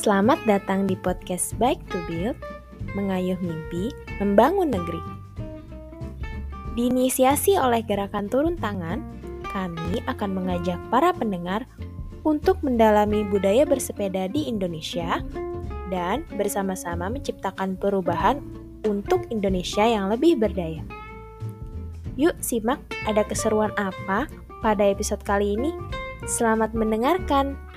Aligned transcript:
Selamat 0.00 0.40
datang 0.48 0.88
di 0.88 0.96
podcast 0.96 1.52
Bike 1.60 1.84
to 1.92 2.00
Build, 2.08 2.32
mengayuh 2.96 3.36
mimpi, 3.36 3.92
membangun 4.16 4.72
negeri. 4.72 4.96
Diinisiasi 6.72 7.60
oleh 7.60 7.84
gerakan 7.84 8.24
turun 8.32 8.56
tangan, 8.56 9.04
kami 9.44 10.00
akan 10.08 10.30
mengajak 10.32 10.80
para 10.88 11.12
pendengar 11.12 11.68
untuk 12.24 12.64
mendalami 12.64 13.28
budaya 13.28 13.68
bersepeda 13.68 14.24
di 14.32 14.48
Indonesia 14.48 15.20
dan 15.92 16.24
bersama-sama 16.32 17.12
menciptakan 17.12 17.76
perubahan 17.76 18.40
untuk 18.88 19.28
Indonesia 19.28 19.84
yang 19.84 20.08
lebih 20.08 20.40
berdaya. 20.40 20.80
Yuk 22.16 22.40
simak 22.40 22.80
ada 23.04 23.20
keseruan 23.20 23.76
apa 23.76 24.32
pada 24.64 24.80
episode 24.80 25.20
kali 25.28 25.60
ini. 25.60 25.76
Selamat 26.24 26.72
mendengarkan. 26.72 27.68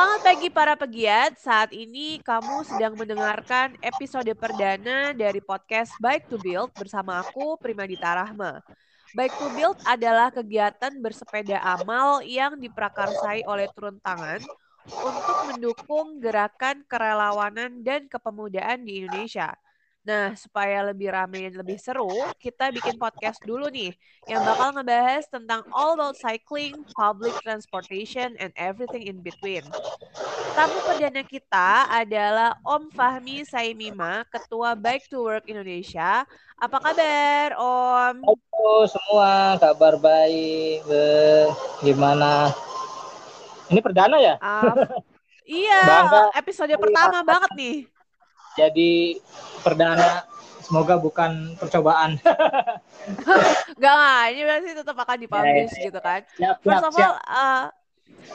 Selamat 0.00 0.24
pagi 0.24 0.48
para 0.48 0.72
pegiat. 0.80 1.36
Saat 1.36 1.76
ini 1.76 2.24
kamu 2.24 2.64
sedang 2.64 2.96
mendengarkan 2.96 3.76
episode 3.84 4.32
perdana 4.32 5.12
dari 5.12 5.44
podcast 5.44 5.92
Bike 6.00 6.24
to 6.24 6.40
Build 6.40 6.72
bersama 6.72 7.20
aku 7.20 7.60
Primadita 7.60 8.16
Rahma. 8.16 8.64
Bike 9.12 9.36
to 9.36 9.52
Build 9.52 9.76
adalah 9.84 10.32
kegiatan 10.32 10.96
bersepeda 11.04 11.60
amal 11.60 12.24
yang 12.24 12.56
diprakarsai 12.56 13.44
oleh 13.44 13.68
turun 13.76 14.00
tangan 14.00 14.40
untuk 14.88 15.36
mendukung 15.52 16.16
gerakan 16.16 16.80
kerelawanan 16.88 17.84
dan 17.84 18.08
kepemudaan 18.08 18.80
di 18.80 19.04
Indonesia. 19.04 19.52
Nah, 20.00 20.32
supaya 20.32 20.80
lebih 20.80 21.12
ramai 21.12 21.52
dan 21.52 21.60
lebih 21.60 21.76
seru, 21.76 22.08
kita 22.40 22.72
bikin 22.72 22.96
podcast 22.96 23.36
dulu 23.44 23.68
nih 23.68 23.92
yang 24.24 24.40
bakal 24.48 24.72
ngebahas 24.72 25.28
tentang 25.28 25.60
all 25.76 25.92
about 25.92 26.16
cycling, 26.16 26.72
public 26.96 27.36
transportation, 27.44 28.32
and 28.40 28.48
everything 28.56 29.04
in 29.04 29.20
between. 29.20 29.60
Tamu 30.56 30.80
perdana 30.88 31.20
kita 31.20 31.84
adalah 31.92 32.56
Om 32.64 32.88
Fahmi 32.96 33.44
Saimima, 33.44 34.24
Ketua 34.32 34.72
Bike 34.72 35.04
to 35.12 35.20
Work 35.20 35.44
Indonesia. 35.52 36.24
Apa 36.56 36.80
kabar, 36.80 37.60
Om? 37.60 38.24
Halo 38.24 38.88
semua, 38.88 39.60
kabar 39.60 40.00
baik. 40.00 40.80
Gimana? 41.84 42.48
Ini 43.68 43.84
perdana 43.84 44.16
ya? 44.16 44.40
Uh, 44.40 44.80
iya, 45.60 45.80
Bangga. 45.84 46.20
episode 46.40 46.72
pertama 46.80 47.20
banget 47.20 47.52
nih 47.52 47.99
jadi 48.58 49.20
perdana 49.62 50.26
semoga 50.70 50.94
bukan 51.02 51.58
percobaan. 51.58 52.14
Enggak 53.76 53.94
lah, 53.98 54.30
ini 54.30 54.42
pasti 54.46 54.70
tetap 54.78 54.96
akan 55.02 55.16
dipublish 55.18 55.74
ya, 55.74 55.78
ya. 55.82 55.86
gitu 55.90 55.98
kan. 55.98 56.20
Siap, 56.38 56.56
First 56.62 56.86
of 56.86 56.94
all, 56.94 57.16
uh, 57.26 57.64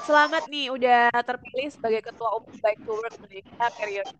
selamat 0.03 0.43
nih 0.51 0.67
udah 0.67 1.15
terpilih 1.23 1.71
sebagai 1.71 2.11
ketua 2.11 2.35
umum 2.35 2.51
Bike 2.59 2.81
to 2.83 2.91
Work 2.91 3.15
Indonesia 3.15 3.65
periode 3.79 4.11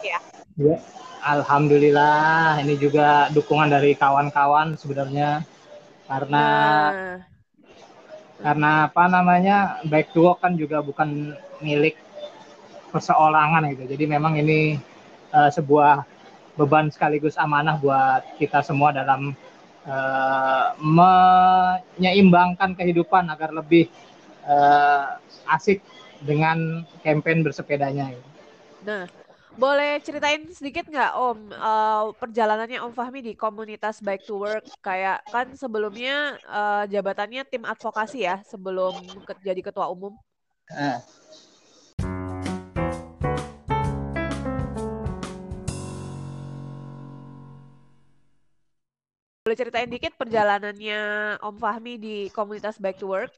ya. 0.00 0.18
ya. 0.56 0.76
Alhamdulillah, 1.22 2.58
ini 2.64 2.74
juga 2.80 3.28
dukungan 3.30 3.70
dari 3.70 3.92
kawan-kawan 3.94 4.74
sebenarnya 4.80 5.44
karena 6.08 6.46
nah. 6.90 7.18
karena 8.42 8.70
apa 8.90 9.04
namanya 9.06 9.56
Bike 9.86 10.10
to 10.16 10.24
Work 10.26 10.42
kan 10.42 10.56
juga 10.56 10.82
bukan 10.82 11.36
milik 11.62 11.94
perseorangan 12.92 13.64
gitu. 13.72 13.96
Jadi 13.96 14.04
memang 14.04 14.36
ini 14.36 14.76
uh, 15.32 15.48
sebuah 15.48 16.04
beban 16.60 16.92
sekaligus 16.92 17.40
amanah 17.40 17.80
buat 17.80 18.36
kita 18.36 18.60
semua 18.60 18.92
dalam 18.92 19.32
uh, 19.88 20.76
menyeimbangkan 20.78 22.76
kehidupan 22.76 23.32
agar 23.32 23.56
lebih 23.56 23.88
uh, 24.44 25.16
asik 25.48 25.80
dengan 26.22 26.84
campaign 27.00 27.42
bersepedanya. 27.42 28.12
Gitu. 28.12 28.28
Nah, 28.84 29.08
boleh 29.52 30.00
ceritain 30.00 30.48
sedikit 30.52 30.88
nggak 30.88 31.12
Om 31.12 31.38
uh, 31.52 32.04
perjalanannya 32.16 32.80
Om 32.80 32.92
Fahmi 32.96 33.20
di 33.20 33.32
komunitas 33.36 34.00
Bike 34.00 34.24
to 34.24 34.40
Work 34.40 34.64
kayak 34.80 35.20
kan 35.28 35.52
sebelumnya 35.56 36.40
uh, 36.48 36.84
jabatannya 36.88 37.44
tim 37.48 37.64
advokasi 37.68 38.24
ya 38.24 38.40
sebelum 38.48 38.96
ke 39.28 39.32
jadi 39.44 39.60
ketua 39.60 39.92
umum. 39.92 40.16
Uh, 40.72 40.96
Boleh 49.42 49.58
ceritain 49.58 49.90
dikit 49.90 50.14
perjalanannya 50.14 51.34
Om 51.42 51.58
Fahmi 51.58 51.98
di 51.98 52.30
komunitas 52.30 52.78
Back 52.78 53.02
to 53.02 53.10
Work 53.10 53.34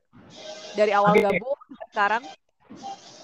dari 0.76 0.92
awal 0.92 1.16
okay. 1.16 1.24
gabung 1.24 1.56
sekarang? 1.96 2.22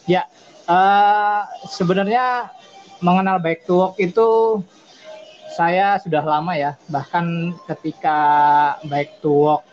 Ya, 0.09 0.25
uh, 0.65 1.45
sebenarnya 1.69 2.49
mengenal 3.05 3.37
Back 3.37 3.69
to 3.69 3.77
Work 3.77 4.01
itu 4.01 4.29
saya 5.53 6.01
sudah 6.01 6.25
lama 6.25 6.57
ya. 6.57 6.81
Bahkan 6.89 7.53
ketika 7.69 8.19
Back 8.89 9.21
to 9.21 9.29
Work 9.29 9.69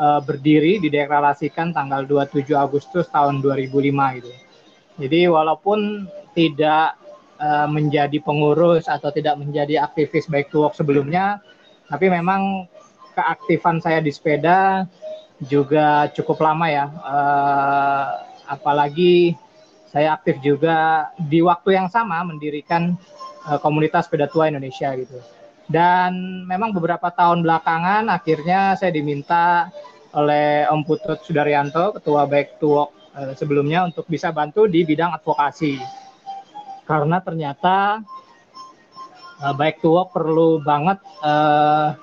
uh, 0.00 0.24
berdiri 0.24 0.80
dideklarasikan 0.80 1.76
tanggal 1.76 2.08
27 2.08 2.56
Agustus 2.56 3.04
tahun 3.12 3.44
2005 3.44 4.16
gitu. 4.16 4.32
Jadi 5.04 5.28
walaupun 5.28 6.08
tidak 6.32 6.96
uh, 7.36 7.68
menjadi 7.68 8.16
pengurus 8.24 8.88
atau 8.88 9.12
tidak 9.12 9.36
menjadi 9.36 9.84
aktivis 9.84 10.24
Back 10.24 10.48
to 10.48 10.64
Work 10.64 10.72
sebelumnya, 10.72 11.44
tapi 11.86 12.10
memang 12.10 12.66
keaktifan 13.16 13.80
saya 13.80 14.02
di 14.04 14.12
sepeda 14.12 14.84
juga 15.40 16.08
cukup 16.12 16.40
lama 16.44 16.66
ya. 16.68 16.86
Uh, 17.00 18.04
apalagi 18.46 19.34
saya 19.88 20.12
aktif 20.16 20.38
juga 20.44 21.08
di 21.16 21.40
waktu 21.40 21.78
yang 21.78 21.88
sama 21.88 22.20
mendirikan 22.26 22.94
uh, 23.48 23.58
komunitas 23.60 24.06
sepeda 24.08 24.28
tua 24.28 24.52
Indonesia 24.52 24.92
gitu. 24.96 25.16
Dan 25.66 26.44
memang 26.46 26.70
beberapa 26.70 27.10
tahun 27.10 27.42
belakangan 27.42 28.06
akhirnya 28.06 28.78
saya 28.78 28.94
diminta 28.94 29.72
oleh 30.14 30.64
Om 30.70 30.86
Putut 30.86 31.18
Sudaryanto, 31.26 31.98
Ketua 31.98 32.24
Baik 32.24 32.62
to 32.62 32.68
Walk 32.70 32.90
uh, 33.16 33.32
sebelumnya 33.34 33.84
untuk 33.84 34.06
bisa 34.06 34.30
bantu 34.30 34.68
di 34.70 34.86
bidang 34.86 35.12
advokasi. 35.16 35.80
Karena 36.86 37.18
ternyata 37.18 37.98
uh, 39.42 39.54
baik 39.56 39.80
to 39.84 39.92
work 39.92 40.12
perlu 40.12 40.60
banget 40.62 41.00
uh, 41.24 41.96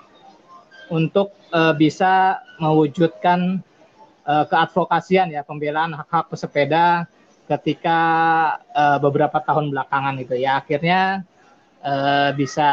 untuk 0.92 1.34
uh, 1.50 1.74
bisa 1.74 2.42
mewujudkan 2.62 3.62
uh, 4.28 4.46
keadvokasian 4.46 5.34
ya 5.34 5.42
pembelaan 5.42 5.96
hak-hak 5.96 6.30
pesepeda 6.30 7.08
ketika 7.50 8.00
uh, 8.72 8.98
beberapa 9.02 9.42
tahun 9.44 9.74
belakangan 9.74 10.16
itu 10.22 10.36
ya. 10.40 10.64
Akhirnya 10.64 11.28
uh, 11.84 12.30
bisa 12.34 12.70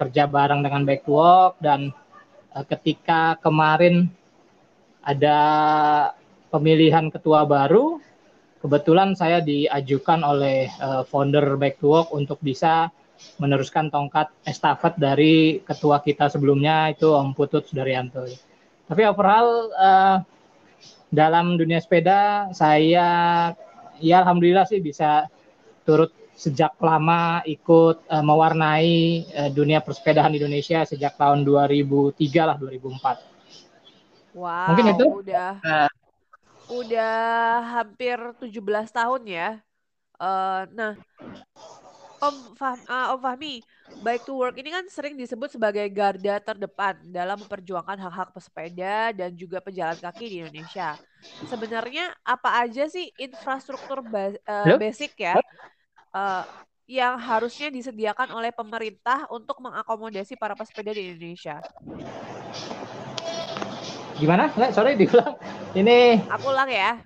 kerja 0.00 0.24
bareng 0.26 0.64
dengan 0.64 0.82
baik 0.86 1.04
to 1.04 1.16
work 1.16 1.60
dan 1.60 1.92
uh, 2.54 2.64
ketika 2.64 3.36
kemarin 3.42 4.08
ada 5.06 5.38
pemilihan 6.50 7.12
ketua 7.12 7.46
baru 7.46 8.02
kebetulan 8.64 9.14
saya 9.14 9.38
diajukan 9.38 10.26
oleh 10.26 10.66
uh, 10.82 11.06
founder 11.06 11.54
back 11.54 11.78
to 11.78 11.86
work 11.86 12.08
untuk 12.10 12.40
bisa 12.42 12.90
meneruskan 13.40 13.92
tongkat 13.92 14.32
estafet 14.44 14.96
dari 14.96 15.60
ketua 15.64 16.00
kita 16.00 16.28
sebelumnya 16.32 16.92
itu 16.92 17.12
Om 17.12 17.36
Putut 17.36 17.68
Sudaryanto. 17.68 18.24
Tapi 18.86 19.02
overall 19.04 19.72
uh, 19.74 20.16
dalam 21.10 21.58
dunia 21.58 21.80
sepeda 21.82 22.50
saya 22.52 23.08
ya 23.98 24.16
alhamdulillah 24.22 24.68
sih 24.68 24.82
bisa 24.82 25.26
turut 25.86 26.12
sejak 26.36 26.76
lama 26.84 27.40
ikut 27.48 28.04
uh, 28.12 28.20
mewarnai 28.20 29.24
uh, 29.32 29.50
dunia 29.50 29.80
persepedahan 29.80 30.36
Indonesia 30.36 30.84
sejak 30.84 31.16
tahun 31.16 31.48
2003 31.48 32.20
lah 32.44 32.56
2004. 32.60 34.36
Wow, 34.36 34.68
Mungkin 34.68 34.86
itu 34.92 35.06
udah 35.24 35.50
uh, 35.64 35.90
udah 36.68 37.16
hampir 37.80 38.20
17 38.44 38.52
tahun 38.92 39.22
ya. 39.24 39.48
Uh, 40.20 40.68
nah, 40.76 40.92
Om, 42.16 42.56
Fah 42.56 42.76
uh, 42.88 43.12
Om 43.16 43.20
Fahmi, 43.20 43.60
Bike 44.00 44.24
to 44.24 44.34
Work 44.40 44.56
ini 44.56 44.72
kan 44.72 44.84
sering 44.88 45.14
disebut 45.14 45.52
sebagai 45.52 45.84
garda 45.92 46.40
terdepan 46.40 46.96
dalam 47.12 47.36
memperjuangkan 47.44 48.00
hak-hak 48.00 48.32
pesepeda 48.32 49.12
dan 49.12 49.30
juga 49.36 49.60
pejalan 49.60 49.96
kaki 50.00 50.24
di 50.24 50.36
Indonesia. 50.40 50.96
Sebenarnya 51.48 52.14
apa 52.24 52.64
aja 52.64 52.88
sih 52.88 53.12
infrastruktur 53.20 54.00
ba 54.00 54.32
uh, 54.32 54.76
basic 54.80 55.12
ya 55.20 55.36
uh, 56.14 56.44
yang 56.86 57.18
harusnya 57.18 57.68
disediakan 57.68 58.30
oleh 58.30 58.54
pemerintah 58.54 59.26
untuk 59.28 59.58
mengakomodasi 59.58 60.38
para 60.38 60.54
pesepeda 60.54 60.94
di 60.94 61.12
Indonesia? 61.12 61.58
Gimana? 64.16 64.48
Nggak, 64.54 64.70
sorry 64.72 64.96
diulang. 64.96 65.36
Ini. 65.76 66.24
Aku 66.32 66.48
ulang 66.48 66.70
ya. 66.72 67.04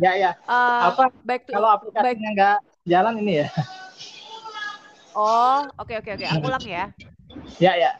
Ya 0.00 0.12
ya. 0.16 0.30
Uh, 0.48 0.94
apa? 0.94 1.12
Back 1.20 1.44
to, 1.44 1.52
kalau 1.52 1.68
aplikasinya 1.74 2.30
nggak 2.32 2.58
jalan 2.88 3.14
ini 3.20 3.44
ya? 3.44 3.48
Oh, 5.16 5.64
oke 5.80 5.96
okay, 5.96 5.96
oke 5.96 6.12
okay, 6.12 6.12
oke. 6.12 6.26
Okay. 6.28 6.28
Aku 6.36 6.44
ulang 6.52 6.66
ya. 6.68 6.84
Ya 7.56 7.72
ya. 7.72 7.92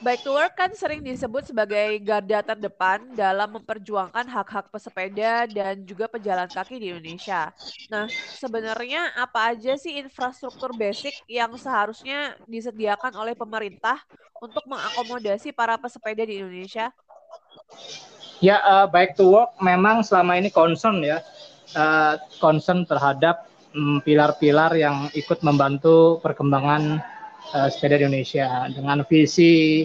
Bike 0.00 0.24
to 0.24 0.32
Work 0.32 0.56
kan 0.56 0.72
sering 0.72 1.04
disebut 1.04 1.44
sebagai 1.44 2.00
garda 2.04 2.40
terdepan 2.40 3.04
dalam 3.12 3.60
memperjuangkan 3.60 4.24
hak-hak 4.28 4.68
pesepeda 4.72 5.44
dan 5.44 5.84
juga 5.84 6.08
pejalan 6.08 6.48
kaki 6.48 6.80
di 6.80 6.92
Indonesia. 6.92 7.52
Nah, 7.88 8.08
sebenarnya 8.32 9.12
apa 9.16 9.52
aja 9.52 9.76
sih 9.76 9.96
infrastruktur 10.00 10.72
basic 10.72 11.16
yang 11.28 11.52
seharusnya 11.56 12.36
disediakan 12.48 13.12
oleh 13.16 13.32
pemerintah 13.32 14.00
untuk 14.40 14.64
mengakomodasi 14.68 15.52
para 15.52 15.80
pesepeda 15.80 16.24
di 16.24 16.44
Indonesia? 16.44 16.92
Ya, 18.44 18.60
uh, 18.64 18.84
Bike 18.88 19.16
to 19.16 19.32
Work 19.32 19.56
memang 19.64 20.04
selama 20.04 20.36
ini 20.36 20.52
concern 20.52 21.00
ya, 21.00 21.24
uh, 21.72 22.20
concern 22.36 22.84
terhadap 22.84 23.48
pilar-pilar 24.02 24.72
um, 24.74 24.80
yang 24.80 24.96
ikut 25.12 25.44
membantu 25.44 26.18
perkembangan 26.24 27.00
uh, 27.52 27.68
sepeda 27.68 28.00
di 28.00 28.04
Indonesia 28.08 28.68
dengan 28.72 29.04
visi 29.04 29.84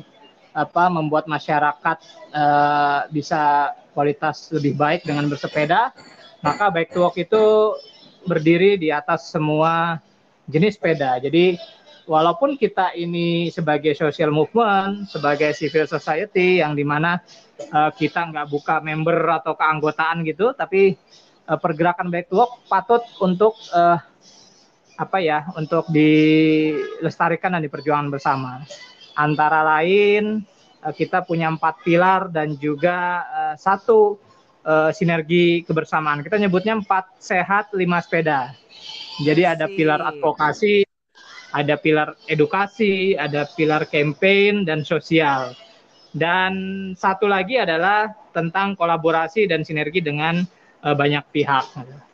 apa 0.51 0.91
membuat 0.91 1.31
masyarakat 1.31 1.97
uh, 2.35 3.07
bisa 3.07 3.71
kualitas 3.95 4.51
lebih 4.51 4.75
baik 4.75 5.07
dengan 5.07 5.27
bersepeda 5.31 5.95
maka 6.43 6.73
bike 6.73 6.91
to 6.91 6.99
walk 7.05 7.15
itu 7.15 7.77
berdiri 8.25 8.77
di 8.77 8.89
atas 8.93 9.29
semua 9.29 9.97
jenis 10.49 10.77
sepeda. 10.77 11.21
Jadi 11.21 11.57
walaupun 12.09 12.57
kita 12.57 12.97
ini 12.97 13.53
sebagai 13.53 13.93
social 13.93 14.33
movement 14.33 15.07
sebagai 15.07 15.53
civil 15.53 15.85
society 15.85 16.59
yang 16.59 16.73
di 16.73 16.81
mana 16.81 17.21
uh, 17.71 17.93
kita 17.93 18.29
nggak 18.33 18.49
buka 18.49 18.81
member 18.81 19.15
atau 19.41 19.53
keanggotaan 19.53 20.25
gitu 20.25 20.51
tapi 20.57 20.97
uh, 21.51 21.59
pergerakan 21.59 22.07
bike 22.07 22.31
to 22.31 22.39
walk 22.39 22.63
patut 22.71 23.03
untuk 23.19 23.59
uh, 23.75 23.99
apa 24.95 25.17
ya 25.19 25.51
untuk 25.59 25.89
dilestarikan 25.91 27.57
dan 27.57 27.61
diperjuangkan 27.67 28.13
bersama. 28.13 28.63
Antara 29.17 29.65
lain 29.65 30.45
eh, 30.85 30.93
kita 30.93 31.25
punya 31.27 31.51
empat 31.51 31.83
pilar 31.83 32.31
dan 32.31 32.55
juga 32.55 33.25
uh, 33.27 33.55
satu 33.59 34.21
uh, 34.63 34.93
sinergi 34.93 35.65
kebersamaan. 35.67 36.21
Kita 36.23 36.37
nyebutnya 36.37 36.77
empat 36.79 37.17
sehat 37.17 37.73
lima 37.73 37.99
sepeda. 37.99 38.53
Jadi 39.25 39.43
ada 39.43 39.65
pilar 39.67 39.99
advokasi, 40.05 40.85
ada 41.51 41.75
pilar 41.81 42.15
edukasi, 42.29 43.17
ada 43.17 43.49
pilar 43.57 43.89
campaign 43.89 44.63
dan 44.63 44.85
sosial. 44.87 45.51
Dan 46.11 46.53
satu 46.95 47.27
lagi 47.27 47.59
adalah 47.59 48.11
tentang 48.35 48.75
kolaborasi 48.75 49.47
dan 49.47 49.63
sinergi 49.63 50.03
dengan 50.03 50.43
uh, 50.83 50.95
banyak 50.97 51.23
pihak. 51.33 51.65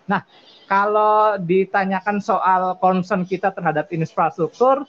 Nah, 0.07 0.23
kalau 0.67 1.39
ditanyakan 1.39 2.19
soal 2.19 2.75
concern 2.79 3.23
kita 3.23 3.55
terhadap 3.55 3.87
infrastruktur, 3.95 4.83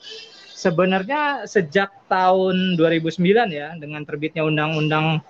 sebenarnya 0.51 1.47
sejak 1.47 1.91
tahun 2.11 2.75
2009 2.75 3.15
ya, 3.47 3.75
dengan 3.79 4.03
terbitnya 4.03 4.43
Undang-Undang 4.43 5.23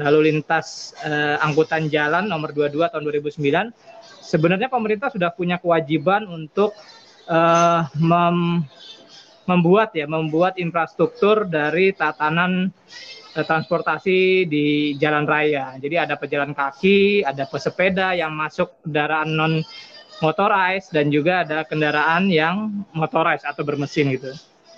Lalu 0.00 0.32
Lintas 0.32 0.96
eh, 1.04 1.36
Angkutan 1.38 1.86
Jalan 1.92 2.24
Nomor 2.26 2.56
22 2.56 2.88
tahun 2.88 3.04
2009, 3.04 3.70
sebenarnya 4.24 4.72
pemerintah 4.72 5.12
sudah 5.12 5.30
punya 5.30 5.60
kewajiban 5.60 6.24
untuk 6.26 6.72
eh, 7.28 7.80
mem 8.00 8.64
membuat 9.46 9.94
ya, 9.96 10.06
membuat 10.06 10.58
infrastruktur 10.58 11.46
dari 11.46 11.94
tatanan 11.94 12.70
eh, 13.34 13.44
transportasi 13.44 14.46
di 14.46 14.94
jalan 14.98 15.26
raya. 15.26 15.74
Jadi 15.78 15.96
ada 15.98 16.14
pejalan 16.14 16.54
kaki, 16.54 17.26
ada 17.26 17.46
pesepeda 17.46 18.14
yang 18.14 18.32
masuk 18.34 18.70
kendaraan 18.86 19.30
non 19.34 19.54
motorized 20.22 20.94
dan 20.94 21.10
juga 21.10 21.42
ada 21.42 21.66
kendaraan 21.66 22.30
yang 22.30 22.86
motorized 22.94 23.42
atau 23.42 23.66
bermesin 23.66 24.14
gitu. 24.14 24.30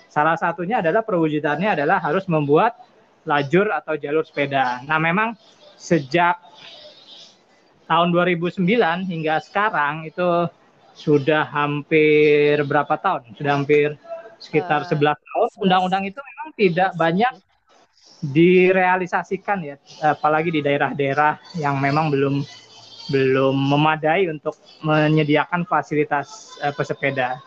Salah 0.09 0.39
satunya 0.39 0.81
adalah 0.81 1.05
perwujudannya 1.05 1.77
adalah 1.77 2.01
harus 2.01 2.25
membuat 2.25 2.73
lajur 3.29 3.69
atau 3.69 3.93
jalur 3.93 4.25
sepeda. 4.25 4.81
Nah, 4.89 4.97
memang 4.97 5.37
sejak 5.77 6.41
tahun 7.85 8.09
2009 8.09 9.05
hingga 9.05 9.37
sekarang 9.45 10.09
itu 10.09 10.49
sudah 10.95 11.45
hampir 11.45 12.63
berapa 12.63 12.95
tahun? 12.97 13.35
Sudah 13.35 13.53
hampir 13.59 13.99
sekitar 14.45 14.85
uh, 14.85 14.89
11 14.89 15.17
tahun. 15.17 15.49
Undang-undang 15.65 16.03
itu 16.05 16.19
memang 16.21 16.47
tidak 16.53 16.91
banyak 16.95 17.33
direalisasikan 18.25 19.59
ya, 19.61 19.75
apalagi 20.01 20.49
di 20.49 20.61
daerah-daerah 20.63 21.37
yang 21.59 21.77
memang 21.77 22.09
belum 22.09 22.41
belum 23.05 23.53
memadai 23.53 24.25
untuk 24.33 24.57
menyediakan 24.81 25.65
fasilitas 25.69 26.57
uh, 26.61 26.73
pesepeda. 26.73 27.37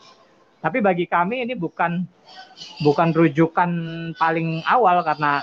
Tapi 0.59 0.83
bagi 0.83 1.07
kami 1.07 1.47
ini 1.47 1.55
bukan 1.55 2.03
bukan 2.83 3.15
rujukan 3.15 3.71
paling 4.19 4.63
awal 4.67 5.03
karena 5.07 5.43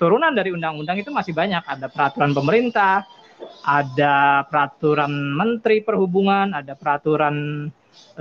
turunan 0.00 0.32
dari 0.32 0.52
undang-undang 0.52 1.00
itu 1.00 1.12
masih 1.12 1.36
banyak. 1.36 1.60
Ada 1.64 1.88
peraturan 1.92 2.32
pemerintah, 2.32 3.04
ada 3.64 4.44
peraturan 4.48 5.12
menteri 5.12 5.84
perhubungan, 5.84 6.56
ada 6.56 6.72
peraturan 6.76 7.68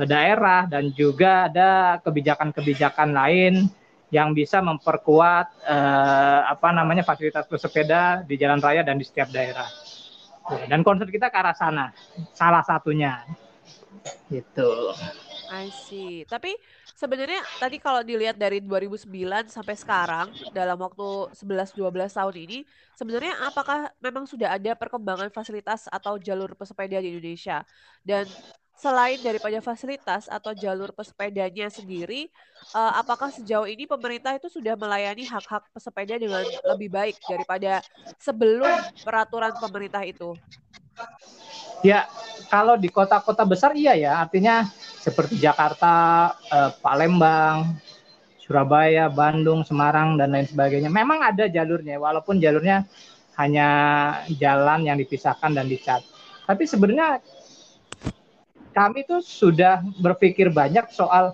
daerah 0.04 0.68
dan 0.68 0.92
juga 0.92 1.48
ada 1.48 2.00
kebijakan-kebijakan 2.04 3.16
lain 3.16 3.72
yang 4.14 4.32
bisa 4.36 4.62
memperkuat 4.62 5.48
uh, 5.66 6.42
apa 6.52 6.70
namanya 6.72 7.02
fasilitas 7.02 7.48
pesepeda 7.50 8.24
di 8.24 8.38
jalan 8.38 8.62
raya 8.62 8.86
dan 8.86 9.00
di 9.00 9.06
setiap 9.08 9.32
daerah. 9.34 9.68
Dan 10.70 10.86
concern 10.86 11.10
kita 11.10 11.34
ke 11.34 11.38
arah 11.42 11.58
sana, 11.58 11.90
salah 12.38 12.62
satunya. 12.62 13.26
Gitu. 14.30 14.94
I 15.50 15.74
see. 15.74 16.22
Tapi 16.30 16.54
sebenarnya 16.94 17.42
tadi 17.58 17.82
kalau 17.82 18.06
dilihat 18.06 18.38
dari 18.38 18.62
2009 18.62 19.10
sampai 19.50 19.76
sekarang 19.78 20.28
dalam 20.54 20.78
waktu 20.78 21.34
11-12 21.34 21.82
tahun 22.14 22.36
ini, 22.46 22.58
sebenarnya 22.94 23.34
apakah 23.46 23.90
memang 23.98 24.30
sudah 24.30 24.54
ada 24.54 24.78
perkembangan 24.78 25.34
fasilitas 25.34 25.90
atau 25.90 26.22
jalur 26.22 26.54
pesepeda 26.54 27.02
di 27.02 27.18
Indonesia? 27.18 27.66
Dan 28.06 28.30
selain 28.76 29.20
daripada 29.24 29.58
fasilitas 29.64 30.28
atau 30.28 30.52
jalur 30.52 30.92
pesepedanya 30.92 31.72
sendiri, 31.72 32.28
uh, 32.76 33.00
apakah 33.00 33.32
sejauh 33.32 33.66
ini 33.66 33.88
pemerintah 33.88 34.36
itu 34.36 34.52
sudah 34.52 34.76
melayani 34.76 35.24
hak-hak 35.24 35.64
pesepeda 35.72 36.20
dengan 36.20 36.44
lebih 36.76 36.92
baik 36.92 37.16
daripada 37.24 37.80
sebelum 38.20 38.76
peraturan 39.02 39.56
pemerintah 39.58 40.04
itu? 40.04 40.36
Ya, 41.84 42.08
kalau 42.52 42.76
di 42.80 42.88
kota-kota 42.92 43.44
besar 43.44 43.76
iya 43.76 43.96
ya, 43.96 44.12
artinya 44.20 44.68
seperti 45.00 45.40
Jakarta, 45.40 46.32
eh, 46.48 46.72
Palembang, 46.80 47.78
Surabaya, 48.42 49.10
Bandung, 49.10 49.66
Semarang 49.66 50.16
dan 50.20 50.34
lain 50.34 50.48
sebagainya. 50.48 50.92
Memang 50.92 51.22
ada 51.24 51.50
jalurnya, 51.50 51.98
walaupun 51.98 52.38
jalurnya 52.38 52.86
hanya 53.36 53.68
jalan 54.40 54.88
yang 54.88 54.98
dipisahkan 55.02 55.52
dan 55.52 55.68
dicat. 55.68 56.02
Tapi 56.46 56.64
sebenarnya 56.70 57.20
kami 58.76 59.08
tuh 59.08 59.24
sudah 59.24 59.80
berpikir 60.04 60.52
banyak 60.52 60.92
soal 60.92 61.32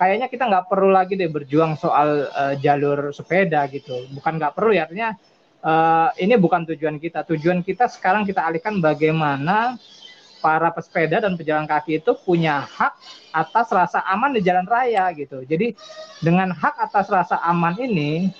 kayaknya 0.00 0.26
kita 0.32 0.48
nggak 0.48 0.66
perlu 0.72 0.88
lagi 0.88 1.14
deh 1.20 1.28
berjuang 1.28 1.76
soal 1.76 2.32
uh, 2.32 2.54
jalur 2.56 3.12
sepeda 3.12 3.68
gitu. 3.68 4.08
Bukan 4.16 4.40
nggak 4.40 4.56
perlu 4.56 4.72
ya 4.72 4.88
artinya 4.88 5.12
uh, 5.60 6.08
ini 6.16 6.34
bukan 6.40 6.64
tujuan 6.72 6.96
kita. 6.96 7.28
Tujuan 7.28 7.60
kita 7.60 7.92
sekarang 7.92 8.24
kita 8.24 8.42
alihkan 8.42 8.80
bagaimana 8.80 9.76
para 10.42 10.74
pesepeda 10.74 11.22
dan 11.22 11.38
pejalan 11.38 11.70
kaki 11.70 12.02
itu 12.02 12.18
punya 12.18 12.66
hak 12.66 12.98
atas 13.30 13.70
rasa 13.70 14.02
aman 14.10 14.34
di 14.34 14.42
jalan 14.42 14.66
raya 14.66 15.06
gitu. 15.14 15.46
Jadi 15.46 15.78
dengan 16.18 16.50
hak 16.50 16.90
atas 16.90 17.06
rasa 17.06 17.38
aman 17.46 17.78
ini 17.78 18.34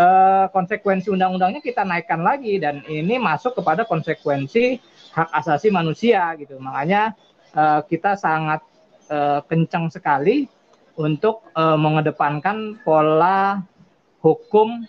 uh, 0.00 0.48
konsekuensi 0.48 1.12
undang-undangnya 1.12 1.60
kita 1.60 1.84
naikkan 1.84 2.24
lagi 2.24 2.56
dan 2.56 2.80
ini 2.88 3.20
masuk 3.20 3.60
kepada 3.60 3.84
konsekuensi 3.84 4.80
hak 5.12 5.28
asasi 5.44 5.68
manusia 5.68 6.32
gitu. 6.40 6.56
Makanya 6.56 7.12
uh, 7.56 7.80
kita 7.86 8.16
sangat 8.16 8.60
uh, 9.08 9.40
kencang 9.46 9.88
sekali 9.92 10.48
untuk 10.96 11.48
uh, 11.56 11.76
mengedepankan 11.76 12.80
pola 12.84 13.64
hukum 14.20 14.84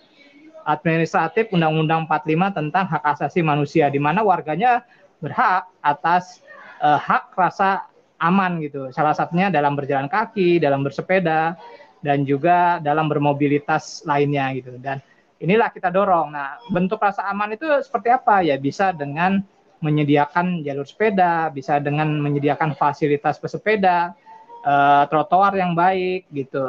administratif 0.64 1.52
Undang-Undang 1.52 2.08
45 2.08 2.58
tentang 2.58 2.84
hak 2.88 3.04
asasi 3.16 3.44
manusia 3.44 3.88
di 3.92 4.00
mana 4.00 4.24
warganya 4.24 4.84
berhak 5.20 5.68
atas 5.84 6.40
uh, 6.80 6.96
hak 6.96 7.32
rasa 7.36 7.88
aman 8.20 8.60
gitu. 8.64 8.88
Salah 8.92 9.12
satunya 9.12 9.52
dalam 9.52 9.76
berjalan 9.76 10.08
kaki, 10.08 10.56
dalam 10.60 10.80
bersepeda 10.80 11.56
dan 12.00 12.24
juga 12.24 12.80
dalam 12.80 13.08
bermobilitas 13.08 14.04
lainnya 14.08 14.52
gitu. 14.56 14.76
Dan 14.80 15.00
inilah 15.40 15.68
kita 15.72 15.92
dorong. 15.92 16.32
Nah, 16.32 16.60
bentuk 16.72 17.00
rasa 17.00 17.28
aman 17.28 17.56
itu 17.56 17.64
seperti 17.84 18.08
apa? 18.12 18.40
Ya 18.40 18.56
bisa 18.56 18.92
dengan 18.92 19.44
menyediakan 19.84 20.64
jalur 20.64 20.88
sepeda, 20.88 21.52
bisa 21.52 21.76
dengan 21.76 22.08
menyediakan 22.24 22.72
fasilitas 22.72 23.36
pesepeda, 23.36 24.16
uh, 24.64 25.04
trotoar 25.12 25.52
yang 25.60 25.76
baik 25.76 26.24
gitu. 26.32 26.64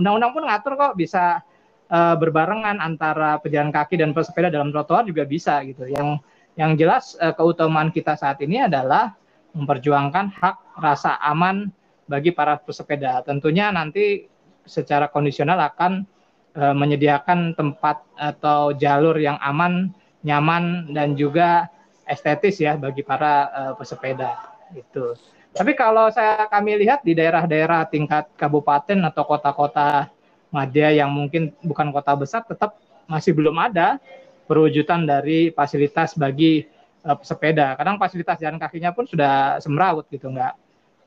Undang-undang 0.00 0.32
pun 0.32 0.42
ngatur 0.48 0.72
kok 0.80 0.94
bisa 0.96 1.44
uh, 1.92 2.16
berbarengan 2.16 2.80
antara 2.80 3.36
pejalan 3.36 3.68
kaki 3.68 4.00
dan 4.00 4.16
pesepeda 4.16 4.48
dalam 4.48 4.72
trotoar 4.72 5.04
juga 5.04 5.28
bisa 5.28 5.60
gitu. 5.68 5.84
Yang 5.84 6.24
yang 6.56 6.72
jelas 6.74 7.14
uh, 7.20 7.36
keutamaan 7.36 7.92
kita 7.92 8.16
saat 8.16 8.40
ini 8.40 8.64
adalah 8.64 9.12
memperjuangkan 9.52 10.32
hak 10.40 10.56
rasa 10.80 11.20
aman 11.20 11.68
bagi 12.08 12.32
para 12.32 12.56
pesepeda. 12.56 13.20
Tentunya 13.22 13.68
nanti 13.68 14.24
secara 14.64 15.12
kondisional 15.12 15.60
akan 15.60 16.08
uh, 16.56 16.74
menyediakan 16.74 17.52
tempat 17.52 18.00
atau 18.16 18.72
jalur 18.72 19.16
yang 19.20 19.36
aman, 19.44 19.92
nyaman 20.24 20.92
dan 20.96 21.14
juga 21.14 21.68
estetis 22.08 22.56
ya 22.58 22.74
bagi 22.74 23.04
para 23.04 23.32
uh, 23.52 23.72
pesepeda 23.76 24.56
itu. 24.72 25.14
Tapi 25.52 25.72
kalau 25.76 26.08
saya 26.12 26.48
kami 26.48 26.80
lihat 26.80 27.04
di 27.04 27.12
daerah-daerah 27.12 27.88
tingkat 27.88 28.28
kabupaten 28.36 28.98
atau 29.08 29.24
kota-kota 29.24 30.08
madya 30.48 30.92
yang 31.04 31.12
mungkin 31.12 31.52
bukan 31.60 31.92
kota 31.92 32.16
besar 32.16 32.40
tetap 32.44 32.80
masih 33.08 33.36
belum 33.36 33.56
ada 33.56 34.00
perwujudan 34.48 35.04
dari 35.04 35.52
fasilitas 35.52 36.16
bagi 36.16 36.64
uh, 37.04 37.16
pesepeda. 37.16 37.76
Kadang 37.76 38.00
fasilitas 38.00 38.40
jalan 38.40 38.56
kakinya 38.56 38.90
pun 38.96 39.04
sudah 39.04 39.60
semrawut 39.60 40.08
gitu, 40.08 40.32
nggak 40.32 40.56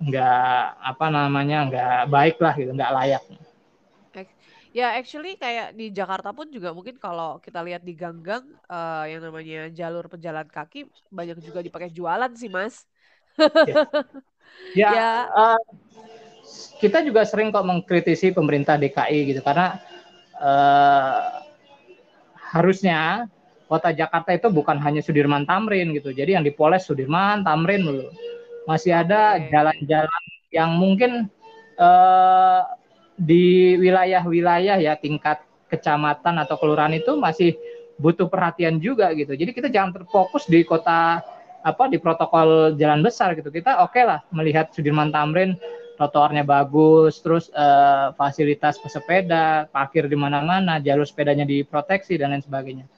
nggak 0.02 0.62
apa 0.82 1.06
namanya 1.14 1.58
nggak 1.70 2.02
baik 2.10 2.38
lah 2.42 2.54
gitu, 2.58 2.72
nggak 2.74 2.94
layak. 2.94 3.24
Ya, 4.72 4.96
actually 4.96 5.36
kayak 5.36 5.76
di 5.76 5.92
Jakarta 5.92 6.32
pun 6.32 6.48
juga 6.48 6.72
mungkin 6.72 6.96
kalau 6.96 7.44
kita 7.44 7.60
lihat 7.60 7.84
di 7.84 7.92
gang-gang 7.92 8.48
uh, 8.72 9.04
yang 9.04 9.20
namanya 9.20 9.68
jalur 9.68 10.08
pejalan 10.08 10.48
kaki 10.48 10.88
banyak 11.12 11.44
juga 11.44 11.60
dipakai 11.60 11.92
jualan 11.92 12.32
sih, 12.40 12.48
Mas. 12.48 12.88
ya, 13.68 13.84
ya. 14.96 15.28
Uh, 15.28 15.60
kita 16.80 17.04
juga 17.04 17.28
sering 17.28 17.52
kok 17.52 17.68
mengkritisi 17.68 18.32
pemerintah 18.32 18.80
DKI 18.80 19.36
gitu 19.36 19.42
karena 19.44 19.76
uh, 20.40 21.44
harusnya 22.56 23.28
kota 23.68 23.92
Jakarta 23.96 24.36
itu 24.36 24.48
bukan 24.52 24.80
hanya 24.80 25.00
Sudirman 25.04 25.44
Tamrin 25.48 25.92
gitu. 25.96 26.16
Jadi 26.16 26.36
yang 26.36 26.44
dipoles 26.48 26.88
Sudirman 26.88 27.44
Tamrin 27.44 27.84
dulu. 27.84 28.08
Masih 28.68 28.96
ada 28.96 29.36
jalan-jalan 29.52 30.24
yang 30.52 30.76
mungkin 30.76 31.28
uh, 31.80 32.64
di 33.22 33.78
wilayah-wilayah 33.78 34.82
ya 34.82 34.98
tingkat 34.98 35.46
kecamatan 35.70 36.42
atau 36.42 36.58
kelurahan 36.58 36.92
itu 36.98 37.14
masih 37.14 37.54
butuh 38.02 38.26
perhatian 38.26 38.82
juga 38.82 39.14
gitu. 39.14 39.38
Jadi 39.38 39.54
kita 39.54 39.70
jangan 39.70 40.02
terfokus 40.02 40.50
di 40.50 40.66
kota 40.66 41.22
apa 41.62 41.84
di 41.86 42.02
protokol 42.02 42.74
jalan 42.82 43.06
besar 43.06 43.38
gitu. 43.38 43.54
Kita 43.54 43.86
oke 43.86 43.94
okay 43.94 44.04
lah 44.10 44.20
melihat 44.34 44.74
Sudirman 44.74 45.14
Tamrin 45.14 45.54
trotoarnya 46.02 46.42
bagus, 46.42 47.22
terus 47.22 47.54
eh, 47.54 48.10
fasilitas 48.18 48.82
pesepeda, 48.82 49.70
parkir 49.70 50.10
di 50.10 50.18
mana-mana, 50.18 50.82
jalur 50.82 51.06
sepedanya 51.06 51.46
diproteksi 51.46 52.18
dan 52.18 52.34
lain 52.34 52.42
sebagainya. 52.42 52.90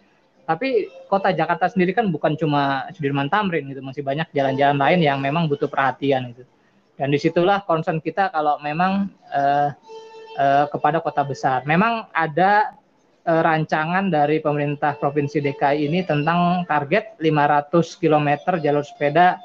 Tapi 0.48 0.88
kota 1.12 1.36
Jakarta 1.36 1.68
sendiri 1.68 1.92
kan 1.92 2.08
bukan 2.08 2.40
cuma 2.40 2.88
Sudirman 2.96 3.28
Tamrin 3.28 3.68
gitu, 3.68 3.84
masih 3.84 4.08
banyak 4.08 4.32
jalan-jalan 4.32 4.80
lain 4.80 5.00
yang 5.04 5.20
memang 5.20 5.52
butuh 5.52 5.68
perhatian 5.68 6.32
itu. 6.32 6.48
Dan 6.96 7.12
di 7.12 7.20
situlah 7.20 7.68
concern 7.68 8.00
kita 8.00 8.32
kalau 8.32 8.56
memang 8.64 9.12
eh, 9.36 9.76
uh, 10.38 10.66
kepada 10.70 11.00
kota 11.02 11.24
besar. 11.26 11.66
Memang 11.66 12.08
ada 12.14 12.78
uh, 13.28 13.42
rancangan 13.42 14.12
dari 14.12 14.40
pemerintah 14.40 14.96
Provinsi 15.00 15.40
DKI 15.40 15.88
ini 15.90 16.04
tentang 16.04 16.68
target 16.68 17.18
500 17.20 18.02
km 18.02 18.30
jalur 18.60 18.86
sepeda 18.86 19.40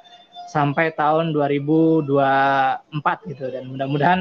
sampai 0.49 0.97
tahun 0.97 1.37
2024 1.37 2.09
gitu 3.28 3.45
dan 3.52 3.68
mudah-mudahan 3.68 4.21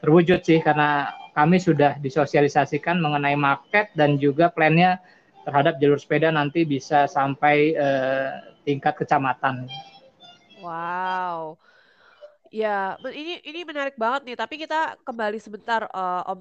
terwujud 0.00 0.40
sih 0.40 0.64
karena 0.64 1.12
kami 1.36 1.60
sudah 1.60 2.00
disosialisasikan 2.00 2.98
mengenai 2.98 3.36
market 3.36 3.92
dan 3.92 4.16
juga 4.16 4.48
plannya 4.48 4.98
terhadap 5.44 5.76
jalur 5.78 6.00
sepeda 6.00 6.32
nanti 6.32 6.64
bisa 6.64 7.06
sampai 7.06 7.76
uh, 7.76 8.52
tingkat 8.64 8.96
kecamatan. 9.00 9.68
Wow. 10.60 11.56
Ya, 12.48 12.96
ini 13.12 13.44
ini 13.44 13.60
menarik 13.60 14.00
banget 14.00 14.24
nih. 14.24 14.36
Tapi 14.40 14.54
kita 14.56 14.96
kembali 15.04 15.36
sebentar 15.36 15.84
uh, 15.92 16.24
Om 16.32 16.40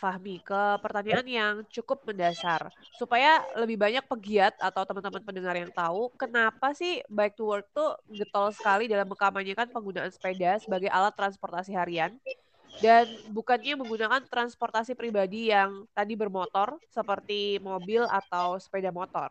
Fahmi 0.00 0.40
ke 0.40 0.80
pertanyaan 0.80 1.26
yang 1.28 1.54
cukup 1.68 2.00
mendasar 2.08 2.72
supaya 2.96 3.44
lebih 3.60 3.76
banyak 3.76 4.04
pegiat 4.08 4.56
atau 4.56 4.88
teman-teman 4.88 5.20
pendengar 5.20 5.54
yang 5.60 5.68
tahu 5.68 6.08
kenapa 6.16 6.72
sih 6.72 7.04
Bike 7.12 7.36
to 7.36 7.44
Work 7.44 7.68
tuh 7.76 7.92
getol 8.08 8.48
sekali 8.56 8.88
dalam 8.88 9.04
mengkampanyekan 9.12 9.68
penggunaan 9.68 10.08
sepeda 10.08 10.56
sebagai 10.56 10.88
alat 10.88 11.12
transportasi 11.12 11.76
harian 11.76 12.16
dan 12.80 13.04
bukannya 13.28 13.76
menggunakan 13.76 14.24
transportasi 14.24 14.96
pribadi 14.96 15.52
yang 15.52 15.84
tadi 15.92 16.16
bermotor 16.16 16.80
seperti 16.88 17.60
mobil 17.60 18.08
atau 18.08 18.56
sepeda 18.56 18.88
motor. 18.88 19.28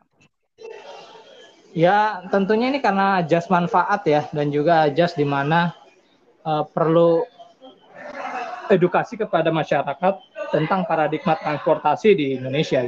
Ya, 1.72 2.28
tentunya 2.30 2.68
ini 2.70 2.84
karena 2.84 3.24
jas 3.26 3.48
manfaat 3.48 4.04
ya 4.06 4.28
dan 4.36 4.52
juga 4.52 4.92
jas 4.92 5.16
di 5.16 5.24
mana 5.24 5.81
uh, 6.46 6.66
perlu 6.66 7.26
edukasi 8.72 9.20
kepada 9.20 9.52
masyarakat 9.52 10.14
tentang 10.52 10.88
paradigma 10.88 11.36
transportasi 11.40 12.10
di 12.16 12.26
Indonesia. 12.40 12.88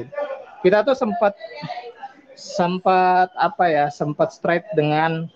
Kita 0.64 0.84
tuh 0.88 0.96
sempat 0.96 1.36
sempat 2.34 3.30
apa 3.38 3.66
ya 3.70 3.86
sempat 3.92 4.34
straight 4.34 4.66
dengan 4.74 5.28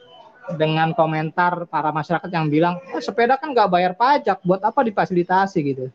dengan 0.56 0.96
komentar 0.96 1.68
para 1.68 1.92
masyarakat 1.92 2.32
yang 2.32 2.48
bilang 2.48 2.80
oh, 2.96 3.04
sepeda 3.04 3.36
kan 3.36 3.52
nggak 3.52 3.68
bayar 3.68 3.94
pajak 3.94 4.40
buat 4.48 4.64
apa 4.64 4.80
difasilitasi? 4.88 5.60
gitu. 5.76 5.86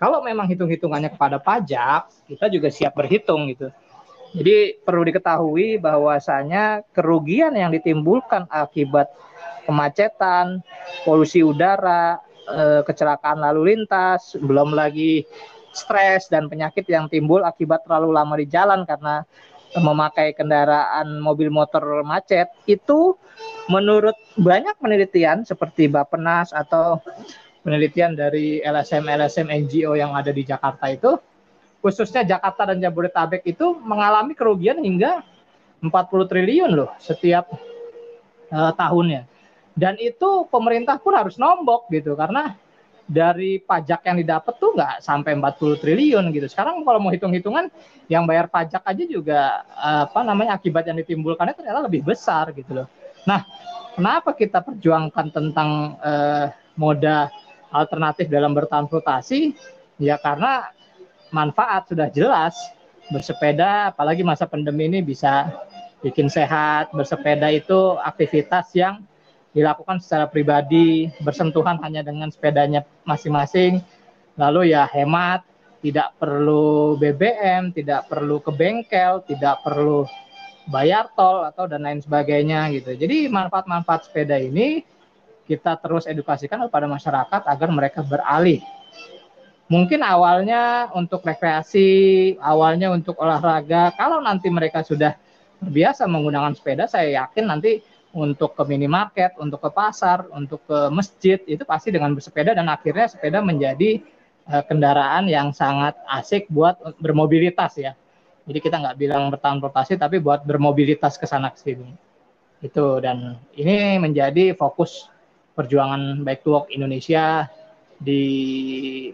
Kalau 0.00 0.24
memang 0.24 0.48
hitung-hitungannya 0.50 1.12
kepada 1.12 1.36
pajak 1.38 2.08
kita 2.26 2.48
juga 2.48 2.68
siap 2.72 2.96
berhitung 2.96 3.52
gitu 3.52 3.68
jadi 4.32 4.80
perlu 4.80 5.04
diketahui 5.04 5.76
bahwasanya 5.76 6.80
kerugian 6.96 7.52
yang 7.52 7.68
ditimbulkan 7.68 8.48
akibat 8.48 9.12
kemacetan, 9.68 10.64
polusi 11.04 11.44
udara, 11.44 12.16
eh, 12.48 12.80
kecelakaan 12.82 13.44
lalu 13.44 13.76
lintas, 13.76 14.34
belum 14.40 14.72
lagi 14.72 15.28
stres 15.72 16.28
dan 16.28 16.48
penyakit 16.48 16.84
yang 16.88 17.08
timbul 17.08 17.44
akibat 17.44 17.84
terlalu 17.84 18.12
lama 18.12 18.34
di 18.36 18.46
jalan 18.48 18.84
karena 18.84 19.24
memakai 19.80 20.36
kendaraan 20.36 21.16
mobil 21.16 21.48
motor 21.48 22.04
macet 22.04 22.52
itu 22.68 23.16
menurut 23.72 24.12
banyak 24.36 24.76
penelitian 24.76 25.48
seperti 25.48 25.88
Bapenas 25.88 26.52
atau 26.52 27.00
penelitian 27.64 28.12
dari 28.12 28.60
LSM 28.60 29.08
LSM 29.08 29.48
NGO 29.48 29.96
yang 29.96 30.12
ada 30.12 30.28
di 30.28 30.44
Jakarta 30.44 30.92
itu 30.92 31.16
khususnya 31.82 32.22
Jakarta 32.22 32.70
dan 32.70 32.78
Jabodetabek 32.78 33.42
itu 33.42 33.74
mengalami 33.82 34.38
kerugian 34.38 34.78
hingga 34.78 35.26
40 35.82 36.30
triliun 36.30 36.70
loh 36.70 36.94
setiap 37.02 37.50
uh, 38.54 38.72
tahunnya. 38.72 39.26
Dan 39.74 39.98
itu 39.98 40.46
pemerintah 40.46 41.02
pun 41.02 41.18
harus 41.18 41.34
nombok 41.40 41.90
gitu 41.90 42.14
karena 42.14 42.54
dari 43.08 43.58
pajak 43.58 44.06
yang 44.06 44.16
didapat 44.22 44.54
tuh 44.62 44.78
nggak 44.78 45.02
sampai 45.02 45.34
40 45.34 45.82
triliun 45.82 46.24
gitu. 46.30 46.46
Sekarang 46.46 46.86
kalau 46.86 47.02
mau 47.02 47.10
hitung-hitungan 47.10 47.66
yang 48.06 48.24
bayar 48.24 48.46
pajak 48.46 48.80
aja 48.86 49.04
juga 49.04 49.66
apa 49.74 50.22
namanya 50.22 50.54
akibat 50.56 50.86
yang 50.86 50.96
ditimbulkannya 51.02 51.56
ternyata 51.56 51.82
lebih 51.82 52.06
besar 52.06 52.54
gitu 52.54 52.84
loh. 52.84 52.86
Nah, 53.26 53.42
kenapa 53.98 54.34
kita 54.34 54.62
perjuangkan 54.62 55.26
tentang 55.34 55.98
eh, 55.98 56.46
moda 56.78 57.30
alternatif 57.74 58.30
dalam 58.30 58.54
bertransportasi? 58.54 59.54
Ya 60.02 60.18
karena 60.18 60.70
manfaat 61.32 61.88
sudah 61.88 62.12
jelas. 62.12 62.54
Bersepeda 63.10 63.90
apalagi 63.90 64.22
masa 64.22 64.46
pandemi 64.46 64.86
ini 64.86 65.02
bisa 65.02 65.50
bikin 66.04 66.30
sehat. 66.30 66.94
Bersepeda 66.94 67.50
itu 67.50 67.98
aktivitas 67.98 68.70
yang 68.78 69.02
dilakukan 69.52 70.00
secara 70.00 70.28
pribadi, 70.28 71.12
bersentuhan 71.20 71.76
hanya 71.84 72.00
dengan 72.00 72.32
sepedanya 72.32 72.88
masing-masing, 73.04 73.84
lalu 74.40 74.72
ya 74.72 74.88
hemat, 74.88 75.44
tidak 75.84 76.16
perlu 76.16 76.96
BBM, 76.96 77.74
tidak 77.76 78.08
perlu 78.08 78.40
ke 78.40 78.48
bengkel, 78.54 79.20
tidak 79.28 79.60
perlu 79.60 80.08
bayar 80.70 81.10
tol 81.18 81.42
atau 81.42 81.66
dan 81.68 81.84
lain 81.84 82.00
sebagainya 82.00 82.70
gitu. 82.72 82.94
Jadi 82.94 83.26
manfaat-manfaat 83.28 84.08
sepeda 84.08 84.38
ini 84.38 84.86
kita 85.44 85.74
terus 85.82 86.06
edukasikan 86.06 86.62
kepada 86.70 86.86
masyarakat 86.86 87.42
agar 87.44 87.68
mereka 87.68 88.00
beralih. 88.00 88.62
Mungkin 89.72 90.04
awalnya 90.04 90.92
untuk 90.92 91.24
rekreasi, 91.24 92.36
awalnya 92.44 92.92
untuk 92.92 93.16
olahraga. 93.16 93.88
Kalau 93.96 94.20
nanti 94.20 94.52
mereka 94.52 94.84
sudah 94.84 95.16
terbiasa 95.64 96.04
menggunakan 96.04 96.52
sepeda, 96.52 96.84
saya 96.84 97.24
yakin 97.24 97.48
nanti 97.48 97.80
untuk 98.12 98.52
ke 98.52 98.68
minimarket, 98.68 99.32
untuk 99.40 99.64
ke 99.64 99.72
pasar, 99.72 100.28
untuk 100.36 100.60
ke 100.68 100.92
masjid 100.92 101.40
itu 101.48 101.64
pasti 101.64 101.88
dengan 101.88 102.12
bersepeda 102.12 102.52
dan 102.52 102.68
akhirnya 102.68 103.08
sepeda 103.08 103.40
menjadi 103.40 104.04
uh, 104.52 104.60
kendaraan 104.60 105.24
yang 105.24 105.56
sangat 105.56 105.96
asik 106.20 106.52
buat 106.52 106.76
bermobilitas 107.00 107.80
ya. 107.80 107.96
Jadi 108.44 108.58
kita 108.60 108.76
nggak 108.76 109.00
bilang 109.00 109.32
bertransportasi 109.32 109.96
tapi 109.96 110.20
buat 110.20 110.44
bermobilitas 110.44 111.16
ke 111.16 111.24
sana 111.24 111.48
ke 111.48 111.58
sini. 111.64 111.88
Itu 112.60 113.00
dan 113.00 113.40
ini 113.56 113.96
menjadi 113.96 114.52
fokus 114.52 115.08
perjuangan 115.56 116.20
Bike 116.20 116.44
to 116.44 116.52
Walk 116.52 116.68
Indonesia 116.68 117.48
di 118.02 118.22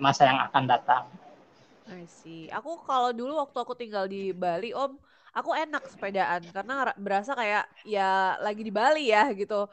masa 0.01 0.23
yang 0.29 0.41
akan 0.49 0.65
datang. 0.65 1.05
I 1.89 2.05
see. 2.05 2.53
Aku 2.53 2.85
kalau 2.85 3.11
dulu 3.17 3.41
waktu 3.41 3.59
aku 3.65 3.73
tinggal 3.73 4.05
di 4.09 4.33
Bali, 4.37 4.77
Om, 4.77 4.93
aku 5.33 5.51
enak 5.53 5.85
sepedaan 5.89 6.43
karena 6.51 6.93
berasa 6.97 7.33
kayak 7.37 7.65
ya 7.85 8.37
lagi 8.41 8.63
di 8.65 8.73
Bali 8.73 9.13
ya 9.13 9.31
gitu. 9.33 9.69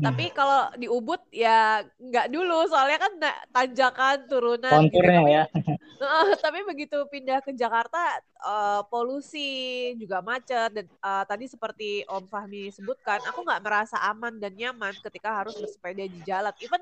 Hmm. 0.00 0.04
Tapi 0.10 0.32
kalau 0.32 0.70
di 0.78 0.86
Ubud 0.86 1.20
ya 1.34 1.84
nggak 1.98 2.30
dulu 2.32 2.64
soalnya 2.70 2.98
kan 3.00 3.12
tanjakan 3.52 4.16
turunan. 4.30 4.88
Konturnya 4.88 5.20
gitu. 5.20 5.30
ya. 5.30 5.44
Uh, 6.00 6.32
tapi 6.40 6.64
begitu 6.64 6.96
pindah 7.12 7.44
ke 7.44 7.52
Jakarta 7.52 8.24
uh, 8.40 8.80
polusi 8.88 9.92
juga 10.00 10.24
macet 10.24 10.72
dan 10.72 10.88
uh, 11.04 11.28
tadi 11.28 11.44
seperti 11.44 12.08
Om 12.08 12.24
Fahmi 12.24 12.72
sebutkan 12.72 13.20
aku 13.28 13.44
nggak 13.44 13.60
merasa 13.60 14.00
aman 14.08 14.40
dan 14.40 14.56
nyaman 14.56 14.96
ketika 14.96 15.28
harus 15.28 15.52
bersepeda 15.60 16.08
di 16.08 16.24
jalan. 16.24 16.56
Even 16.64 16.80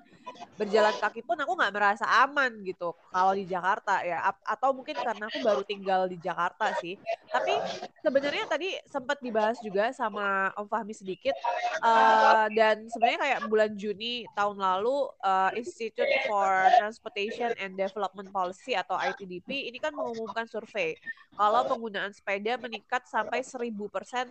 berjalan 0.55 0.95
kaki 1.03 1.27
pun 1.27 1.35
aku 1.35 1.51
nggak 1.59 1.75
merasa 1.75 2.07
aman 2.23 2.63
gitu 2.63 2.95
kalau 3.11 3.35
di 3.35 3.43
Jakarta 3.43 4.07
ya 4.07 4.23
atau 4.47 4.71
mungkin 4.71 4.95
karena 4.95 5.27
aku 5.27 5.43
baru 5.43 5.63
tinggal 5.67 6.07
di 6.07 6.23
Jakarta 6.23 6.79
sih. 6.79 6.95
Tapi 7.27 7.59
sebenarnya 8.07 8.18
tadi 8.49 8.69
sempat 8.89 9.19
dibahas 9.23 9.57
juga 9.63 9.91
sama 9.95 10.51
Om 10.59 10.67
Fahmi 10.67 10.95
sedikit 10.97 11.35
uh, 11.83 12.51
dan 12.53 12.89
sebenarnya 12.91 13.21
kayak 13.21 13.41
bulan 13.47 13.71
Juni 13.79 14.27
tahun 14.35 14.59
lalu 14.59 15.11
uh, 15.23 15.51
Institute 15.55 16.09
for 16.27 16.49
Transportation 16.81 17.55
and 17.63 17.79
Development 17.79 18.29
Policy 18.33 18.75
atau 18.75 18.99
ITDP 18.99 19.71
ini 19.71 19.79
kan 19.79 19.95
mengumumkan 19.95 20.49
survei 20.49 20.99
kalau 21.39 21.63
penggunaan 21.71 22.11
sepeda 22.11 22.59
meningkat 22.59 23.07
sampai 23.07 23.47
1000% 23.47 23.71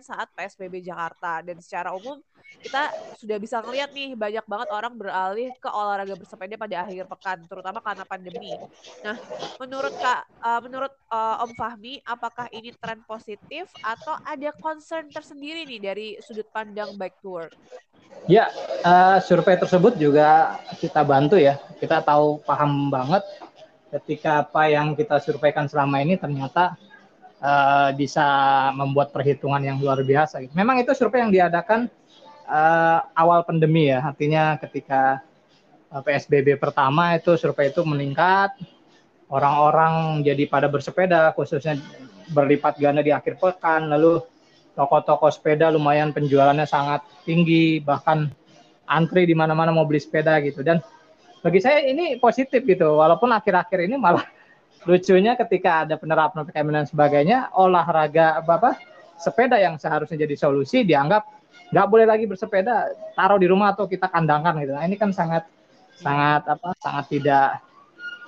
saat 0.04 0.28
PSBB 0.36 0.84
Jakarta. 0.84 1.40
Dan 1.40 1.56
secara 1.64 1.96
umum 1.96 2.20
kita 2.58 2.90
sudah 3.14 3.36
bisa 3.38 3.62
ngeliat 3.62 3.94
nih 3.94 4.18
banyak 4.18 4.44
banget 4.44 4.68
orang 4.74 4.94
beralih 4.98 5.50
ke 5.62 5.68
olahraga 5.70 6.18
bersepeda 6.18 6.58
pada 6.58 6.76
akhir 6.82 7.06
pekan 7.06 7.38
terutama 7.46 7.78
karena 7.78 8.04
pandemi. 8.04 8.52
Nah, 9.06 9.16
menurut 9.62 9.94
Kak 9.94 10.22
uh, 10.42 10.60
menurut 10.62 10.92
uh, 11.10 11.44
Om 11.46 11.52
Fahmi 11.54 12.02
apakah 12.02 12.50
ini 12.50 12.74
tren 12.74 13.00
positif 13.06 13.70
atau 13.80 14.18
ada 14.26 14.50
concern 14.58 15.06
tersendiri 15.08 15.64
nih 15.70 15.80
dari 15.80 16.08
sudut 16.18 16.50
pandang 16.50 16.98
bike 16.98 17.18
to? 17.22 17.46
Ya, 18.26 18.50
uh, 18.82 19.22
survei 19.22 19.54
tersebut 19.54 19.94
juga 19.94 20.58
kita 20.82 21.06
bantu 21.06 21.38
ya. 21.38 21.62
Kita 21.78 22.02
tahu 22.02 22.42
paham 22.42 22.90
banget 22.90 23.22
ketika 23.88 24.44
apa 24.44 24.68
yang 24.68 24.92
kita 24.98 25.22
surveikan 25.22 25.70
selama 25.70 26.02
ini 26.02 26.18
ternyata 26.18 26.76
uh, 27.40 27.94
bisa 27.94 28.26
membuat 28.74 29.14
perhitungan 29.14 29.62
yang 29.62 29.78
luar 29.78 30.02
biasa. 30.02 30.42
Memang 30.52 30.82
itu 30.82 30.92
survei 30.92 31.22
yang 31.22 31.32
diadakan 31.32 31.86
uh, 32.48 32.98
awal 33.12 33.44
pandemi 33.44 33.92
ya, 33.92 34.00
artinya 34.00 34.56
ketika 34.56 35.20
uh, 35.92 36.00
PSBB 36.00 36.56
pertama 36.56 37.14
itu 37.14 37.36
survei 37.36 37.70
itu 37.70 37.84
meningkat, 37.84 38.56
orang-orang 39.28 40.24
jadi 40.24 40.48
pada 40.48 40.66
bersepeda, 40.66 41.36
khususnya 41.36 41.76
berlipat 42.32 42.80
ganda 42.80 43.04
di 43.04 43.12
akhir 43.12 43.36
pekan, 43.36 43.92
lalu 43.92 44.24
toko-toko 44.72 45.28
sepeda 45.28 45.68
lumayan 45.68 46.10
penjualannya 46.16 46.64
sangat 46.64 47.04
tinggi, 47.28 47.80
bahkan 47.84 48.32
antri 48.88 49.28
di 49.28 49.36
mana-mana 49.36 49.68
mau 49.70 49.84
beli 49.84 50.00
sepeda 50.00 50.40
gitu. 50.40 50.64
Dan 50.64 50.80
bagi 51.44 51.60
saya 51.60 51.84
ini 51.84 52.16
positif 52.18 52.64
gitu. 52.64 52.98
Walaupun 52.98 53.30
akhir-akhir 53.30 53.84
ini 53.84 53.96
malah 54.00 54.24
lucunya 54.90 55.36
ketika 55.36 55.84
ada 55.84 56.00
penerapan 56.00 56.46
PPKM 56.46 56.68
dan 56.72 56.86
sebagainya 56.88 57.38
olahraga 57.52 58.40
apa, 58.40 58.52
apa 58.56 58.70
sepeda 59.18 59.58
yang 59.58 59.76
seharusnya 59.76 60.24
jadi 60.24 60.38
solusi 60.38 60.86
dianggap 60.86 61.37
nggak 61.68 61.86
boleh 61.88 62.06
lagi 62.08 62.24
bersepeda 62.24 62.92
taruh 63.12 63.36
di 63.36 63.46
rumah 63.48 63.76
atau 63.76 63.84
kita 63.84 64.08
kandangkan 64.08 64.56
gitu. 64.64 64.72
Nah 64.72 64.84
ini 64.88 64.96
kan 64.96 65.12
sangat 65.12 65.44
sangat 65.98 66.46
apa 66.46 66.72
sangat 66.78 67.04
tidak 67.10 67.60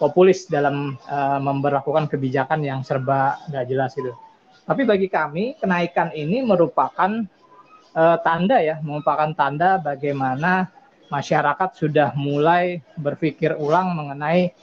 populis 0.01 0.49
dalam 0.49 0.97
uh, 1.07 1.39
memperlakukan 1.39 2.09
kebijakan 2.09 2.65
yang 2.65 2.81
serba 2.81 3.37
nggak 3.53 3.67
jelas 3.69 3.93
itu 4.01 4.11
tapi 4.71 4.87
bagi 4.87 5.11
kami 5.11 5.59
kenaikan 5.59 6.15
ini 6.15 6.47
merupakan 6.47 7.27
uh, 7.95 8.17
tanda 8.23 8.63
ya 8.63 8.79
merupakan 8.83 9.35
tanda 9.35 9.83
bagaimana 9.83 10.71
masyarakat 11.11 11.71
sudah 11.75 12.15
mulai 12.15 12.79
berpikir 12.95 13.59
ulang 13.59 13.99
mengenai 13.99 14.55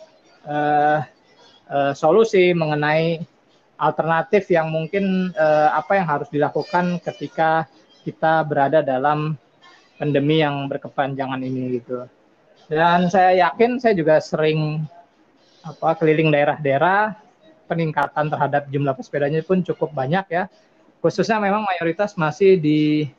uh, 0.48 1.04
uh, 1.68 1.92
solusi, 1.92 2.56
mengenai 2.56 3.20
alternatif 3.78 4.48
yang 4.48 4.72
mungkin 4.72 5.36
uh, 5.36 5.76
apa 5.76 6.00
yang 6.00 6.08
harus 6.08 6.32
dilakukan 6.32 7.04
ketika 7.04 7.68
kita 8.08 8.48
berada 8.48 8.80
dalam 8.80 9.36
pandemi 10.00 10.40
yang 10.40 10.72
berkepanjangan 10.72 11.44
ini 11.44 11.84
gitu. 11.84 12.08
Dan 12.72 13.12
saya 13.12 13.36
yakin 13.36 13.84
saya 13.84 13.92
juga 14.00 14.24
sering 14.24 14.88
apa 15.68 16.00
keliling 16.00 16.32
daerah-daerah 16.32 17.20
peningkatan 17.68 18.32
terhadap 18.32 18.72
jumlah 18.72 18.96
pesepedanya 18.96 19.44
pun 19.44 19.60
cukup 19.60 19.92
banyak 19.92 20.24
ya. 20.32 20.48
Khususnya 21.04 21.44
memang 21.44 21.68
mayoritas 21.68 22.16
masih 22.16 22.56
di 22.56 23.12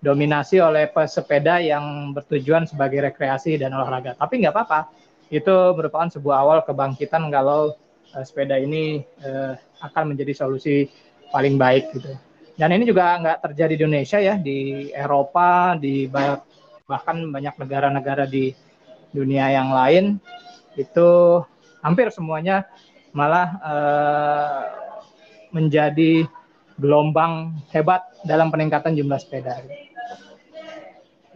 dominasi 0.00 0.62
oleh 0.62 0.88
pesepeda 0.88 1.60
yang 1.60 2.14
bertujuan 2.16 2.64
sebagai 2.64 3.02
rekreasi 3.04 3.58
dan 3.58 3.74
olahraga. 3.74 4.16
Tapi 4.16 4.40
nggak 4.40 4.54
apa-apa, 4.54 4.80
itu 5.28 5.54
merupakan 5.76 6.08
sebuah 6.08 6.36
awal 6.40 6.58
kebangkitan 6.64 7.28
kalau 7.28 7.76
uh, 8.16 8.24
sepeda 8.24 8.56
ini 8.56 9.04
uh, 9.22 9.54
akan 9.84 10.14
menjadi 10.14 10.32
solusi 10.46 10.88
paling 11.30 11.60
baik 11.60 11.92
gitu. 11.94 12.16
Dan 12.60 12.76
ini 12.76 12.84
juga 12.84 13.16
nggak 13.16 13.40
terjadi 13.40 13.72
di 13.72 13.80
Indonesia 13.88 14.18
ya, 14.20 14.36
di 14.36 14.92
Eropa, 14.92 15.80
di 15.80 16.04
bahkan 16.84 17.16
banyak 17.32 17.56
negara-negara 17.56 18.28
di 18.28 18.52
dunia 19.16 19.48
yang 19.48 19.72
lain 19.72 20.20
itu 20.76 21.40
hampir 21.80 22.12
semuanya 22.12 22.68
malah 23.16 23.48
uh, 23.64 24.62
menjadi 25.56 26.28
gelombang 26.76 27.56
hebat 27.72 28.04
dalam 28.28 28.52
peningkatan 28.52 28.92
jumlah 28.92 29.16
sepeda. 29.16 29.64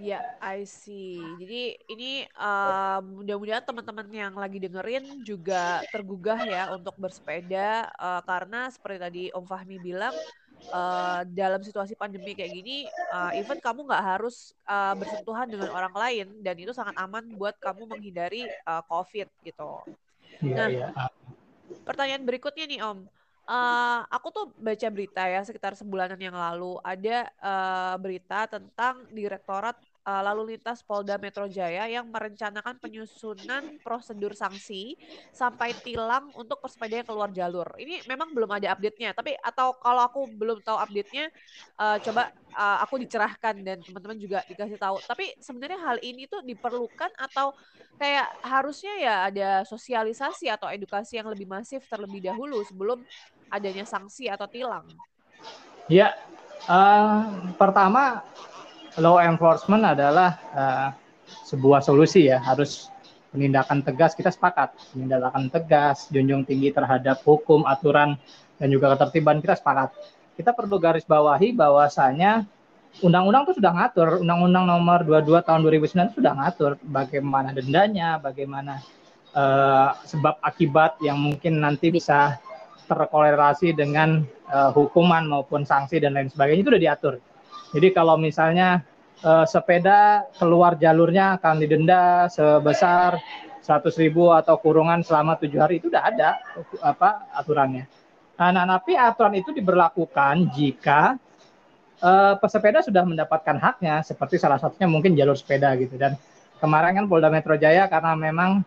Ya, 0.04 0.20
I 0.44 0.68
see. 0.68 1.16
Jadi 1.40 1.80
ini 1.88 2.28
uh, 2.36 3.00
mudah-mudahan 3.00 3.64
teman-teman 3.64 4.04
yang 4.12 4.36
lagi 4.36 4.60
dengerin 4.60 5.24
juga 5.24 5.80
tergugah 5.88 6.44
ya 6.44 6.68
untuk 6.76 6.92
bersepeda 7.00 7.88
uh, 7.96 8.20
karena 8.28 8.68
seperti 8.68 8.98
tadi 9.00 9.22
Om 9.32 9.48
Fahmi 9.48 9.80
bilang 9.80 10.12
uh, 10.70 11.26
dalam 11.28 11.60
situasi 11.60 11.98
pandemi 11.98 12.32
kayak 12.32 12.52
gini, 12.52 12.76
uh, 13.12 13.34
even 13.36 13.60
kamu 13.60 13.84
nggak 13.88 14.04
harus 14.04 14.52
uh, 14.68 14.94
bersentuhan 14.96 15.48
dengan 15.50 15.72
orang 15.72 15.94
lain 15.94 16.26
dan 16.40 16.54
itu 16.56 16.72
sangat 16.72 16.94
aman 17.00 17.24
buat 17.34 17.56
kamu 17.58 17.88
menghindari 17.90 18.48
uh, 18.64 18.80
COVID 18.86 19.28
gitu. 19.44 19.70
Ya, 20.40 20.54
nah, 20.56 20.68
ya. 20.70 20.88
pertanyaan 21.84 22.24
berikutnya 22.24 22.64
nih 22.68 22.80
Om. 22.80 22.98
Uh, 23.44 24.00
aku 24.08 24.32
tuh 24.32 24.46
baca 24.56 24.88
berita 24.88 25.28
ya 25.28 25.44
sekitar 25.44 25.76
sebulanan 25.76 26.16
yang 26.16 26.32
lalu 26.32 26.80
ada 26.80 27.28
uh, 27.44 27.94
berita 28.00 28.48
tentang 28.48 29.04
Direktorat 29.12 29.76
uh, 30.04 30.22
lalu 30.30 30.54
lintas 30.54 30.84
Polda 30.84 31.16
Metro 31.16 31.48
Jaya 31.48 31.88
yang 31.88 32.06
merencanakan 32.12 32.76
penyusunan 32.78 33.80
prosedur 33.80 34.36
sanksi 34.36 34.94
sampai 35.32 35.72
tilang 35.80 36.30
untuk 36.36 36.60
pesepeda 36.60 37.02
yang 37.02 37.08
keluar 37.08 37.30
jalur. 37.32 37.68
Ini 37.80 38.04
memang 38.06 38.36
belum 38.36 38.52
ada 38.52 38.76
update-nya, 38.76 39.16
tapi 39.16 39.34
atau 39.40 39.74
kalau 39.80 40.04
aku 40.04 40.28
belum 40.30 40.60
tahu 40.62 40.78
update-nya, 40.78 41.32
uh, 41.80 41.96
coba 41.98 42.30
uh, 42.54 42.78
aku 42.84 43.00
dicerahkan 43.00 43.64
dan 43.64 43.80
teman-teman 43.80 44.18
juga 44.20 44.38
dikasih 44.46 44.78
tahu. 44.78 45.00
Tapi 45.04 45.34
sebenarnya 45.40 45.80
hal 45.80 45.96
ini 46.04 46.28
tuh 46.28 46.44
diperlukan 46.44 47.10
atau 47.16 47.56
kayak 47.96 48.28
harusnya 48.44 48.94
ya 49.00 49.14
ada 49.30 49.50
sosialisasi 49.64 50.50
atau 50.50 50.66
edukasi 50.68 51.16
yang 51.16 51.30
lebih 51.30 51.46
masif 51.46 51.86
terlebih 51.86 52.20
dahulu 52.20 52.60
sebelum 52.66 53.00
adanya 53.48 53.86
sanksi 53.86 54.26
atau 54.28 54.50
tilang. 54.50 54.84
Ya, 55.86 56.16
uh, 56.64 57.52
pertama 57.60 58.24
law 58.98 59.18
enforcement 59.18 59.82
adalah 59.82 60.38
uh, 60.54 60.88
sebuah 61.46 61.82
solusi 61.82 62.30
ya. 62.30 62.38
Harus 62.38 62.90
penindakan 63.34 63.82
tegas 63.82 64.14
kita 64.14 64.30
sepakat. 64.30 64.74
Penindakan 64.94 65.50
tegas 65.50 66.06
junjung 66.14 66.46
tinggi 66.46 66.70
terhadap 66.70 67.18
hukum 67.26 67.66
aturan 67.66 68.14
dan 68.58 68.68
juga 68.70 68.94
ketertiban 68.94 69.42
kita 69.42 69.58
sepakat. 69.58 69.90
Kita 70.34 70.50
perlu 70.54 70.78
garis 70.78 71.06
bawahi 71.06 71.54
bahwasanya 71.54 72.46
undang-undang 73.02 73.50
itu 73.50 73.58
sudah 73.58 73.72
ngatur. 73.74 74.22
Undang-undang 74.22 74.64
nomor 74.70 75.02
22 75.02 75.42
tahun 75.46 75.60
2009 75.66 76.18
sudah 76.18 76.32
ngatur 76.38 76.72
bagaimana 76.86 77.50
dendanya 77.50 78.22
bagaimana 78.22 78.78
uh, 79.34 79.98
sebab 80.06 80.38
akibat 80.42 80.98
yang 81.02 81.18
mungkin 81.18 81.58
nanti 81.58 81.90
bisa 81.90 82.38
terkolerasi 82.84 83.72
dengan 83.72 84.22
uh, 84.52 84.70
hukuman 84.70 85.24
maupun 85.26 85.66
sanksi 85.66 85.98
dan 85.98 86.14
lain 86.14 86.30
sebagainya. 86.30 86.62
Itu 86.62 86.70
sudah 86.70 86.82
diatur 86.82 87.14
jadi 87.74 87.90
kalau 87.90 88.14
misalnya 88.14 88.86
uh, 89.26 89.42
sepeda 89.42 90.30
keluar 90.38 90.78
jalurnya 90.78 91.42
akan 91.42 91.58
didenda 91.58 92.30
sebesar 92.30 93.18
100 93.64 93.90
ribu 93.98 94.30
atau 94.30 94.60
kurungan 94.62 95.02
selama 95.02 95.34
tujuh 95.40 95.58
hari 95.58 95.82
itu 95.82 95.90
sudah 95.90 96.04
ada 96.06 96.38
apa 96.84 97.26
aturannya. 97.34 97.90
Nah, 98.34 98.50
nah, 98.50 98.66
tapi 98.78 98.94
aturan 98.94 99.34
itu 99.34 99.50
diberlakukan 99.56 100.52
jika 100.52 101.16
uh, 102.04 102.34
pesepeda 102.38 102.84
sudah 102.84 103.02
mendapatkan 103.02 103.56
haknya, 103.56 104.04
seperti 104.04 104.36
salah 104.36 104.60
satunya 104.60 104.86
mungkin 104.90 105.16
jalur 105.16 105.34
sepeda 105.34 105.72
gitu. 105.80 105.96
Dan 105.96 106.14
kemarin 106.60 106.98
kan 106.98 107.04
Polda 107.08 107.32
Metro 107.32 107.56
Jaya 107.56 107.88
karena 107.88 108.12
memang 108.14 108.60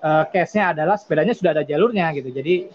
uh, 0.00 0.24
case-nya 0.32 0.72
adalah 0.72 0.96
sepedanya 0.96 1.34
sudah 1.36 1.52
ada 1.52 1.62
jalurnya 1.66 2.10
gitu. 2.16 2.30
Jadi 2.32 2.72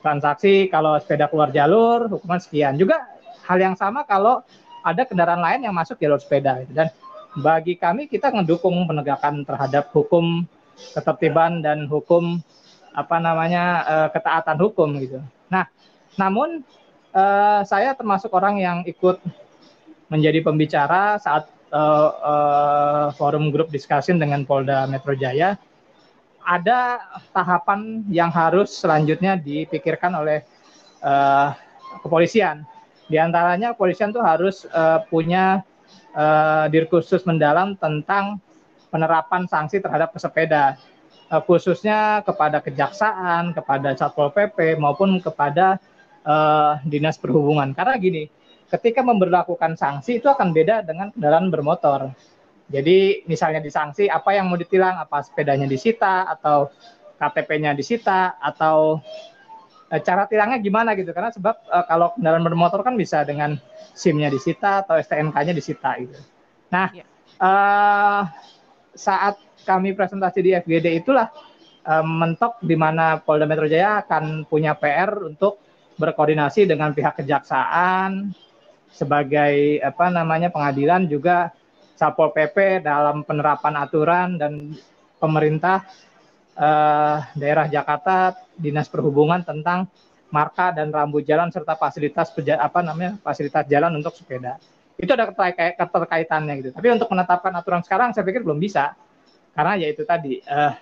transaksi 0.00 0.72
kalau 0.72 0.96
sepeda 0.96 1.28
keluar 1.28 1.52
jalur 1.52 2.08
hukuman 2.08 2.40
sekian. 2.40 2.80
Juga 2.80 3.04
hal 3.44 3.60
yang 3.60 3.76
sama 3.76 4.08
kalau 4.08 4.40
ada 4.84 5.08
kendaraan 5.08 5.40
lain 5.40 5.64
yang 5.64 5.74
masuk 5.74 5.96
jalur 5.96 6.20
sepeda 6.20 6.60
gitu. 6.60 6.76
dan 6.76 6.92
bagi 7.34 7.74
kami 7.74 8.06
kita 8.06 8.30
mendukung 8.30 8.86
penegakan 8.86 9.42
terhadap 9.42 9.90
hukum 9.90 10.46
ketertiban 10.94 11.58
dan 11.64 11.90
hukum 11.90 12.38
apa 12.94 13.18
namanya 13.18 13.64
uh, 13.82 14.08
ketaatan 14.14 14.58
hukum 14.62 14.94
gitu. 15.02 15.18
Nah, 15.50 15.66
namun 16.14 16.62
uh, 17.10 17.60
saya 17.66 17.90
termasuk 17.98 18.30
orang 18.30 18.62
yang 18.62 18.78
ikut 18.86 19.18
menjadi 20.06 20.46
pembicara 20.46 21.18
saat 21.18 21.50
uh, 21.74 22.10
uh, 22.22 23.06
forum 23.18 23.50
grup 23.50 23.74
discussion 23.74 24.22
dengan 24.22 24.46
Polda 24.46 24.86
Metro 24.86 25.14
Jaya. 25.18 25.58
Ada 26.44 27.00
tahapan 27.32 28.04
yang 28.12 28.28
harus 28.28 28.70
selanjutnya 28.70 29.34
dipikirkan 29.34 30.12
oleh 30.14 30.44
uh, 31.02 31.56
kepolisian. 32.04 32.68
Di 33.04 33.20
antaranya 33.20 33.76
kepolisian 33.76 34.10
tuh 34.10 34.24
harus 34.24 34.64
uh, 34.72 35.04
punya 35.08 35.60
uh, 36.16 36.66
dirkursus 36.72 37.28
mendalam 37.28 37.76
tentang 37.76 38.40
penerapan 38.88 39.44
sanksi 39.44 39.82
terhadap 39.82 40.14
pesepeda 40.14 40.78
uh, 41.28 41.42
khususnya 41.44 42.24
kepada 42.24 42.64
kejaksaan, 42.64 43.52
kepada 43.52 43.92
satpol 43.98 44.32
pp 44.32 44.78
maupun 44.80 45.20
kepada 45.20 45.76
uh, 46.24 46.80
dinas 46.88 47.20
perhubungan. 47.20 47.76
Karena 47.76 47.94
gini, 48.00 48.24
ketika 48.72 49.04
memperlakukan 49.04 49.76
sanksi 49.76 50.18
itu 50.22 50.26
akan 50.26 50.50
beda 50.54 50.82
dengan 50.82 51.12
kendaraan 51.12 51.52
bermotor. 51.52 52.10
Jadi 52.64 53.28
misalnya 53.28 53.60
disanksi 53.60 54.08
apa 54.08 54.32
yang 54.32 54.48
mau 54.48 54.56
ditilang, 54.56 54.96
apa 54.96 55.20
sepedanya 55.20 55.68
disita 55.68 56.24
atau 56.32 56.72
KTP-nya 57.20 57.76
disita 57.76 58.40
atau 58.40 59.04
cara 60.00 60.24
tilangnya 60.26 60.58
gimana 60.58 60.96
gitu. 60.98 61.12
Karena 61.14 61.30
sebab 61.30 61.54
uh, 61.68 61.84
kalau 61.86 62.14
kendaraan 62.16 62.42
bermotor 62.42 62.80
kan 62.82 62.98
bisa 62.98 63.22
dengan 63.22 63.60
SIM-nya 63.94 64.32
disita 64.32 64.82
atau 64.82 64.98
STNK-nya 64.98 65.54
disita 65.54 65.94
gitu. 66.00 66.18
Nah, 66.72 66.90
ya. 66.90 67.04
uh, 67.38 68.22
saat 68.94 69.38
kami 69.62 69.94
presentasi 69.94 70.38
di 70.42 70.50
FGD 70.54 71.04
itulah 71.04 71.30
um, 71.86 72.06
mentok 72.24 72.60
di 72.64 72.74
mana 72.74 73.20
Polda 73.20 73.48
Metro 73.48 73.68
Jaya 73.68 74.04
akan 74.04 74.48
punya 74.48 74.76
PR 74.76 75.34
untuk 75.34 75.60
berkoordinasi 75.94 76.66
dengan 76.66 76.90
pihak 76.90 77.22
kejaksaan 77.22 78.34
sebagai 78.90 79.82
apa 79.82 80.10
namanya 80.10 80.50
pengadilan 80.50 81.06
juga 81.06 81.50
Satpol 81.94 82.34
PP 82.34 82.82
dalam 82.82 83.22
penerapan 83.22 83.74
aturan 83.78 84.28
dan 84.34 84.74
pemerintah 85.22 85.86
uh, 86.58 87.18
daerah 87.34 87.66
Jakarta 87.70 88.38
Dinas 88.54 88.90
Perhubungan 88.90 89.42
tentang 89.42 89.86
marka 90.32 90.74
dan 90.74 90.90
rambu 90.90 91.22
jalan 91.22 91.50
serta 91.54 91.78
fasilitas 91.78 92.34
apa 92.58 92.80
namanya 92.82 93.14
fasilitas 93.22 93.62
jalan 93.70 93.94
untuk 93.94 94.18
sepeda 94.18 94.58
itu 94.98 95.10
ada 95.10 95.30
keterkaitannya 95.78 96.54
gitu 96.58 96.70
tapi 96.74 96.90
untuk 96.90 97.06
menetapkan 97.10 97.54
aturan 97.54 97.82
sekarang 97.86 98.10
saya 98.10 98.26
pikir 98.26 98.42
belum 98.42 98.58
bisa 98.58 98.98
karena 99.54 99.78
ya 99.78 99.86
itu 99.94 100.02
tadi 100.02 100.42
uh, 100.42 100.74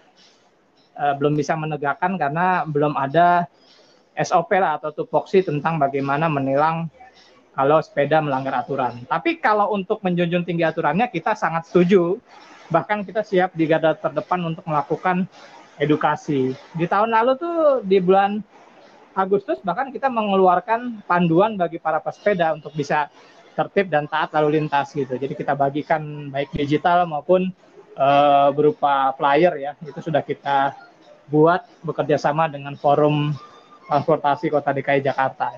uh, 0.97 1.15
belum 1.21 1.37
bisa 1.37 1.53
menegakkan 1.57 2.17
karena 2.17 2.65
belum 2.65 2.97
ada 2.97 3.45
SOP 4.17 4.57
lah 4.57 4.77
atau 4.81 4.93
tupoksi 4.93 5.41
tentang 5.41 5.81
bagaimana 5.81 6.29
menilang 6.29 6.89
kalau 7.53 7.81
sepeda 7.85 8.21
melanggar 8.25 8.65
aturan. 8.65 9.05
Tapi 9.05 9.37
kalau 9.41 9.73
untuk 9.77 10.01
menjunjung 10.01 10.45
tinggi 10.45 10.65
aturannya 10.65 11.09
kita 11.09 11.37
sangat 11.37 11.69
setuju. 11.69 12.17
Bahkan 12.73 13.05
kita 13.05 13.21
siap 13.21 13.53
di 13.53 13.69
garda 13.69 13.93
terdepan 13.93 14.41
untuk 14.49 14.65
melakukan 14.65 15.29
edukasi. 15.83 16.55
Di 16.79 16.87
tahun 16.87 17.11
lalu 17.11 17.33
tuh 17.43 17.59
di 17.83 17.99
bulan 17.99 18.39
Agustus 19.13 19.61
bahkan 19.61 19.91
kita 19.93 20.09
mengeluarkan 20.09 21.05
panduan 21.05 21.59
bagi 21.59 21.77
para 21.77 22.01
pesepeda 22.01 22.55
untuk 22.55 22.73
bisa 22.73 23.11
tertib 23.53 23.93
dan 23.93 24.09
taat 24.09 24.33
lalu 24.33 24.63
lintas 24.63 24.95
gitu. 24.97 25.19
Jadi 25.19 25.37
kita 25.37 25.53
bagikan 25.53 26.33
baik 26.33 26.55
digital 26.57 27.05
maupun 27.05 27.53
uh, 27.99 28.49
berupa 28.55 29.13
flyer 29.19 29.53
ya 29.61 29.73
itu 29.85 30.01
sudah 30.01 30.25
kita 30.25 30.73
buat 31.29 31.65
bekerja 31.85 32.17
sama 32.17 32.49
dengan 32.49 32.73
forum 32.79 33.37
transportasi 33.91 34.49
kota 34.49 34.73
DKI 34.73 35.05
Jakarta. 35.05 35.53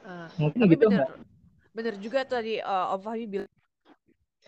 Uh, 0.00 0.28
Mungkin 0.40 0.64
gitu 0.72 0.88
bener, 0.88 1.10
bener 1.76 1.94
juga 2.00 2.24
tadi 2.24 2.64
uh, 2.64 2.96
Om 2.96 3.00
Fahmi 3.04 3.26
bilang 3.28 3.59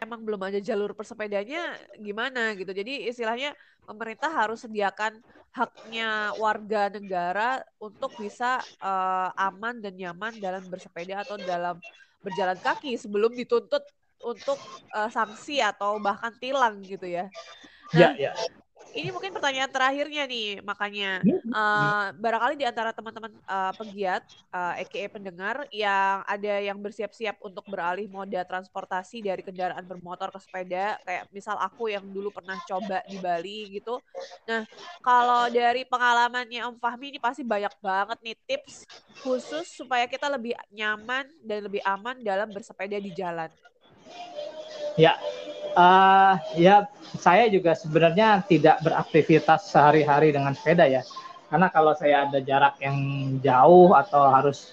emang 0.01 0.25
belum 0.25 0.41
ada 0.41 0.59
jalur 0.63 0.97
persepedanya 0.97 1.77
gimana 2.01 2.57
gitu. 2.57 2.71
Jadi 2.73 3.11
istilahnya 3.11 3.53
pemerintah 3.85 4.31
harus 4.31 4.63
sediakan 4.65 5.19
haknya 5.53 6.33
warga 6.41 6.89
negara 6.89 7.61
untuk 7.77 8.15
bisa 8.17 8.63
uh, 8.81 9.29
aman 9.37 9.83
dan 9.85 9.93
nyaman 9.99 10.33
dalam 10.41 10.65
bersepeda 10.71 11.27
atau 11.27 11.37
dalam 11.37 11.77
berjalan 12.25 12.57
kaki 12.57 12.97
sebelum 12.97 13.35
dituntut 13.37 13.85
untuk 14.23 14.57
uh, 14.95 15.11
sanksi 15.11 15.59
atau 15.59 15.99
bahkan 15.99 16.33
tilang 16.39 16.81
gitu 16.87 17.05
ya. 17.05 17.27
Nah, 17.93 18.15
ya, 18.17 18.31
ya. 18.31 18.33
Ini 18.93 19.09
mungkin 19.09 19.33
pertanyaan 19.33 19.73
terakhirnya 19.73 20.29
nih, 20.29 20.61
makanya 20.61 21.25
uh, 21.49 22.13
barangkali 22.13 22.61
di 22.61 22.67
antara 22.69 22.93
teman-teman 22.93 23.33
uh, 23.49 23.73
pegiat, 23.73 24.21
uh, 24.53 24.77
EKE 24.85 25.09
pendengar, 25.09 25.65
yang 25.73 26.21
ada 26.29 26.61
yang 26.61 26.77
bersiap-siap 26.77 27.41
untuk 27.41 27.65
beralih 27.73 28.05
moda 28.13 28.45
transportasi 28.45 29.25
dari 29.25 29.41
kendaraan 29.41 29.89
bermotor 29.89 30.29
ke 30.29 30.45
sepeda, 30.45 31.01
kayak 31.09 31.25
misal 31.33 31.57
aku 31.57 31.89
yang 31.89 32.05
dulu 32.05 32.29
pernah 32.29 32.61
coba 32.69 33.01
di 33.09 33.17
Bali 33.17 33.81
gitu. 33.81 33.97
Nah, 34.45 34.69
kalau 35.01 35.49
dari 35.49 35.89
pengalamannya 35.89 36.61
Om 36.69 36.77
Fahmi 36.77 37.17
ini 37.17 37.21
pasti 37.23 37.41
banyak 37.41 37.73
banget 37.81 38.19
nih 38.21 38.37
tips 38.45 38.85
khusus 39.25 39.73
supaya 39.73 40.05
kita 40.05 40.29
lebih 40.29 40.53
nyaman 40.69 41.33
dan 41.41 41.65
lebih 41.65 41.81
aman 41.89 42.21
dalam 42.21 42.53
bersepeda 42.53 43.01
di 43.01 43.09
jalan. 43.17 43.49
Ya, 45.01 45.17
uh, 45.77 46.35
ya 46.57 46.89
saya 47.19 47.49
juga 47.49 47.77
sebenarnya 47.77 48.45
tidak 48.49 48.81
beraktivitas 48.85 49.69
sehari-hari 49.69 50.33
dengan 50.33 50.57
sepeda 50.57 50.89
ya. 50.89 51.03
Karena 51.53 51.69
kalau 51.69 51.93
saya 51.93 52.25
ada 52.25 52.41
jarak 52.41 52.81
yang 52.81 52.97
jauh 53.45 53.93
atau 53.93 54.25
harus 54.33 54.73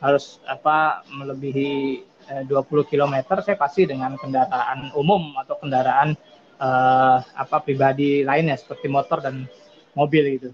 harus 0.00 0.40
apa 0.48 1.04
melebihi 1.08 2.04
eh, 2.28 2.42
20 2.44 2.88
km, 2.88 3.24
saya 3.40 3.56
pasti 3.56 3.88
dengan 3.88 4.16
kendaraan 4.20 4.92
umum 4.96 5.36
atau 5.40 5.56
kendaraan 5.60 6.16
uh, 6.60 7.24
apa 7.24 7.56
pribadi 7.64 8.24
lainnya 8.24 8.56
seperti 8.56 8.88
motor 8.88 9.24
dan 9.24 9.48
mobil 9.96 10.40
gitu. 10.40 10.50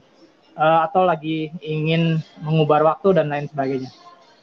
Uh, 0.57 0.87
atau 0.87 1.05
lagi 1.05 1.53
ingin 1.61 2.23
mengubah 2.43 2.83
waktu 2.87 3.19
dan 3.19 3.31
lain 3.31 3.47
sebagainya. 3.51 3.91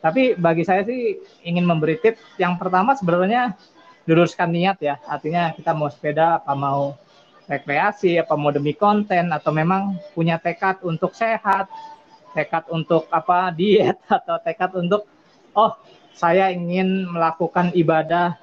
Tapi 0.03 0.35
bagi 0.35 0.67
saya 0.67 0.83
sih 0.83 1.15
ingin 1.47 1.63
memberi 1.63 1.95
tips 1.95 2.35
yang 2.35 2.59
pertama 2.59 2.91
sebenarnya 2.99 3.55
luruskan 4.07 4.51
niat 4.51 4.77
ya. 4.83 4.99
Artinya 5.07 5.51
kita 5.55 5.71
mau 5.71 5.87
sepeda 5.87 6.39
apa 6.41 6.53
mau 6.55 6.95
rekreasi 7.47 8.15
apa 8.19 8.39
mau 8.39 8.51
demi 8.55 8.71
konten 8.71 9.31
atau 9.35 9.51
memang 9.51 9.99
punya 10.15 10.39
tekad 10.39 10.79
untuk 10.83 11.11
sehat, 11.11 11.67
tekad 12.31 12.63
untuk 12.71 13.07
apa 13.11 13.51
diet 13.57 13.99
atau 14.07 14.39
tekad 14.39 14.71
untuk 14.79 15.07
oh 15.55 15.75
saya 16.13 16.53
ingin 16.53 17.09
melakukan 17.09 17.73
ibadah 17.73 18.37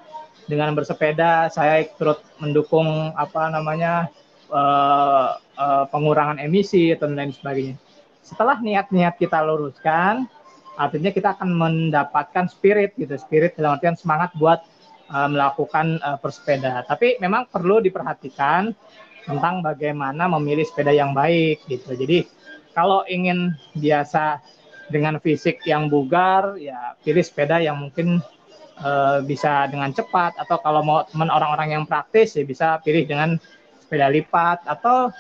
dengan 0.51 0.75
bersepeda, 0.75 1.47
saya 1.55 1.87
turut 1.95 2.19
mendukung 2.43 3.15
apa 3.15 3.47
namanya 3.55 4.11
uh, 4.51 5.39
uh, 5.55 5.85
pengurangan 5.95 6.43
emisi 6.43 6.91
atau 6.91 7.07
lain 7.07 7.31
sebagainya. 7.31 7.79
Setelah 8.27 8.59
niat-niat 8.59 9.15
kita 9.15 9.39
luruskan, 9.47 10.27
artinya 10.75 11.15
kita 11.15 11.39
akan 11.39 11.55
mendapatkan 11.55 12.51
spirit 12.51 12.99
gitu, 12.99 13.15
spirit 13.15 13.55
dalam 13.55 13.79
artian 13.79 13.95
semangat 13.95 14.35
buat 14.35 14.59
uh, 15.11 15.29
melakukan 15.29 15.99
uh, 16.01 16.17
bersepeda. 16.23 16.87
Tapi 16.87 17.19
memang 17.19 17.51
perlu 17.51 17.83
diperhatikan 17.83 18.73
tentang 19.27 19.61
bagaimana 19.61 20.27
memilih 20.27 20.65
sepeda 20.65 20.95
yang 20.95 21.13
baik 21.13 21.67
gitu. 21.69 21.93
Jadi 21.93 22.25
kalau 22.73 23.05
ingin 23.11 23.53
biasa 23.77 24.41
dengan 24.91 25.19
fisik 25.23 25.63
yang 25.67 25.87
bugar, 25.87 26.59
ya 26.59 26.99
pilih 27.03 27.23
sepeda 27.23 27.63
yang 27.63 27.79
mungkin 27.79 28.23
uh, 28.83 29.23
bisa 29.23 29.71
dengan 29.71 29.95
cepat. 29.95 30.35
Atau 30.39 30.59
kalau 30.63 30.83
mau 30.83 31.07
teman 31.07 31.31
orang-orang 31.31 31.79
yang 31.79 31.85
praktis, 31.87 32.35
ya 32.35 32.43
bisa 32.43 32.79
pilih 32.83 33.07
dengan 33.07 33.39
sepeda 33.83 34.11
lipat 34.11 34.67
atau 34.67 35.11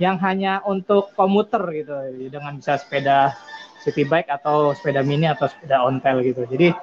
yang 0.00 0.18
hanya 0.18 0.58
untuk 0.66 1.14
komuter 1.14 1.62
gitu, 1.70 1.94
dengan 2.32 2.58
bisa 2.58 2.78
sepeda 2.80 3.36
city 3.82 4.02
bike 4.06 4.30
atau 4.30 4.74
sepeda 4.74 5.02
mini 5.02 5.30
atau 5.30 5.46
sepeda 5.46 5.82
ontel 5.86 6.22
gitu. 6.26 6.42
Jadi 6.46 6.74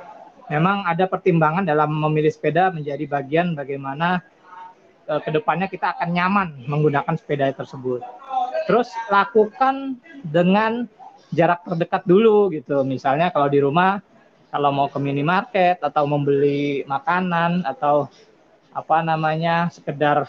memang 0.49 0.83
ada 0.83 1.05
pertimbangan 1.05 1.63
dalam 1.63 1.93
memilih 1.93 2.33
sepeda 2.33 2.73
menjadi 2.73 3.05
bagian 3.05 3.53
bagaimana 3.53 4.19
e, 5.05 5.13
ke 5.21 5.29
depannya 5.29 5.69
kita 5.69 5.95
akan 5.95 6.09
nyaman 6.09 6.49
menggunakan 6.65 7.15
sepeda 7.15 7.53
tersebut. 7.53 8.01
Terus 8.65 8.89
lakukan 9.07 9.97
dengan 10.25 10.89
jarak 11.29 11.61
terdekat 11.65 12.03
dulu 12.09 12.49
gitu. 12.49 12.81
Misalnya 12.81 13.29
kalau 13.29 13.47
di 13.47 13.61
rumah 13.61 14.01
kalau 14.49 14.73
mau 14.73 14.89
ke 14.89 14.97
minimarket 14.97 15.77
atau 15.85 16.09
membeli 16.09 16.81
makanan 16.89 17.61
atau 17.69 18.09
apa 18.73 19.05
namanya 19.05 19.69
sekedar 19.69 20.25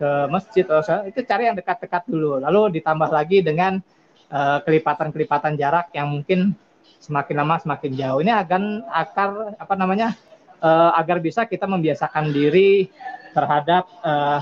ke 0.00 0.10
masjid 0.32 0.64
atau 0.64 1.04
itu 1.04 1.20
cari 1.28 1.52
yang 1.52 1.56
dekat-dekat 1.56 2.08
dulu. 2.08 2.40
Lalu 2.40 2.80
ditambah 2.80 3.12
lagi 3.12 3.44
dengan 3.44 3.84
e, 4.32 4.40
kelipatan-kelipatan 4.64 5.60
jarak 5.60 5.92
yang 5.92 6.08
mungkin 6.08 6.56
semakin 6.98 7.34
lama 7.40 7.56
semakin 7.62 7.92
jauh. 7.94 8.20
Ini 8.20 8.32
akan 8.44 8.88
akar 8.90 9.56
apa 9.56 9.74
namanya 9.78 10.16
uh, 10.62 10.92
agar 10.96 11.18
bisa 11.18 11.44
kita 11.44 11.64
membiasakan 11.70 12.30
diri 12.30 12.88
terhadap 13.32 13.88
uh, 14.04 14.40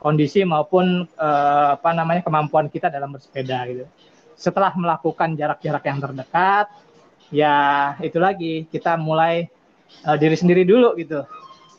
kondisi 0.00 0.40
maupun 0.48 1.04
uh, 1.20 1.76
apa 1.76 1.92
namanya 1.92 2.24
kemampuan 2.24 2.72
kita 2.72 2.88
dalam 2.88 3.12
bersepeda 3.12 3.68
gitu. 3.68 3.84
Setelah 4.34 4.72
melakukan 4.74 5.36
jarak-jarak 5.36 5.84
yang 5.86 5.98
terdekat, 6.00 6.66
ya 7.28 7.54
itu 8.00 8.16
lagi 8.16 8.64
kita 8.72 8.96
mulai 8.96 9.46
uh, 10.08 10.16
diri 10.16 10.34
sendiri 10.34 10.64
dulu 10.64 10.96
gitu. 10.96 11.22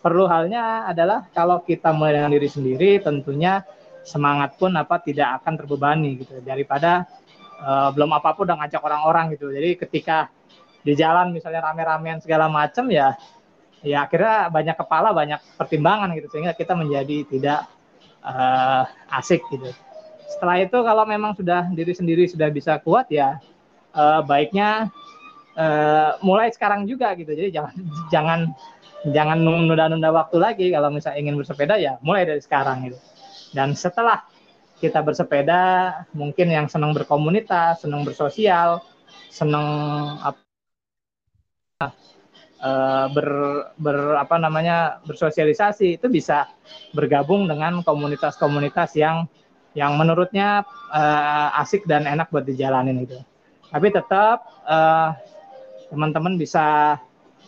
Perlu 0.05 0.29
halnya 0.29 0.85
adalah 0.85 1.25
kalau 1.33 1.65
kita 1.65 1.89
mulai 1.89 2.21
dengan 2.21 2.29
diri 2.29 2.45
sendiri, 2.45 3.01
tentunya 3.01 3.65
semangat 4.05 4.53
pun 4.61 4.69
apa 4.77 5.01
tidak 5.01 5.41
akan 5.41 5.57
terbebani 5.57 6.21
gitu 6.21 6.37
daripada 6.45 7.09
uh, 7.59 7.89
belum 7.95 8.11
apa-apa 8.15 8.39
udah 8.43 8.55
ngajak 8.63 8.81
orang-orang 8.81 9.35
gitu. 9.35 9.51
Jadi 9.51 9.79
ketika 9.79 10.27
di 10.85 10.93
jalan 10.93 11.33
misalnya 11.33 11.65
rame-ramean 11.65 12.21
segala 12.21 12.45
macam 12.45 12.85
ya 12.93 13.17
ya 13.81 14.05
akhirnya 14.05 14.49
banyak 14.49 14.75
kepala 14.77 15.13
banyak 15.13 15.41
pertimbangan 15.57 16.13
gitu 16.17 16.29
sehingga 16.29 16.53
kita 16.53 16.73
menjadi 16.77 17.25
tidak 17.29 17.59
uh, 18.25 18.85
asik 19.17 19.41
gitu. 19.53 19.69
Setelah 20.25 20.61
itu 20.61 20.77
kalau 20.81 21.05
memang 21.05 21.37
sudah 21.37 21.69
diri 21.73 21.93
sendiri 21.93 22.25
sudah 22.25 22.49
bisa 22.49 22.81
kuat 22.81 23.09
ya 23.13 23.37
uh, 23.93 24.21
baiknya 24.25 24.89
uh, 25.57 26.17
mulai 26.25 26.49
sekarang 26.49 26.89
juga 26.89 27.13
gitu. 27.17 27.33
Jadi 27.33 27.49
jangan 27.53 27.73
jangan 28.13 28.39
jangan 29.05 29.37
nunda-nunda 29.37 30.09
waktu 30.09 30.37
lagi 30.41 30.67
kalau 30.73 30.89
misalnya 30.89 31.21
ingin 31.21 31.37
bersepeda 31.37 31.77
ya 31.77 32.01
mulai 32.01 32.25
dari 32.25 32.41
sekarang 32.41 32.89
gitu. 32.89 32.99
Dan 33.53 33.77
setelah 33.77 34.25
kita 34.79 34.99
bersepeda, 34.99 35.63
mungkin 36.11 36.51
yang 36.51 36.67
senang 36.67 36.91
berkomunitas, 36.91 37.83
senang 37.83 38.03
bersosial, 38.03 38.83
senang 39.31 39.67
apa 40.19 40.39
uh, 42.59 43.07
ber, 43.11 43.27
ber 43.79 43.97
apa 44.19 44.35
namanya 44.35 44.99
bersosialisasi 45.07 45.99
itu 45.99 46.07
bisa 46.11 46.51
bergabung 46.91 47.47
dengan 47.47 47.79
komunitas-komunitas 47.83 48.95
yang 48.99 49.27
yang 49.75 49.99
menurutnya 49.99 50.63
uh, 50.91 51.59
asik 51.59 51.83
dan 51.87 52.07
enak 52.07 52.31
buat 52.31 52.47
dijalanin 52.47 53.03
itu. 53.03 53.19
Tapi 53.71 53.91
tetap 53.91 54.47
uh, 54.63 55.11
teman-teman 55.91 56.39
bisa 56.39 56.95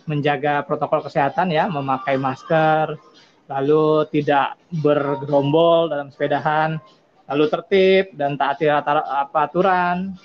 menjaga 0.08 0.64
protokol 0.64 1.04
kesehatan 1.04 1.52
ya, 1.52 1.68
memakai 1.68 2.20
masker, 2.20 3.00
lalu 3.48 4.08
tidak 4.12 4.60
bergerombol 4.84 5.88
dalam 5.88 6.12
sepedahan, 6.12 6.80
lalu 7.28 7.46
tertib 7.52 8.16
dan 8.16 8.40
taati 8.40 8.72
aturan, 8.72 10.16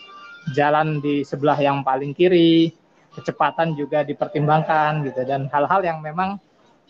jalan 0.55 1.03
di 1.03 1.27
sebelah 1.27 1.59
yang 1.59 1.83
paling 1.83 2.15
kiri, 2.15 2.75
kecepatan 3.13 3.77
juga 3.77 4.03
dipertimbangkan 4.03 5.05
gitu 5.05 5.23
dan 5.29 5.47
hal-hal 5.53 5.85
yang 5.85 5.99
memang 6.01 6.41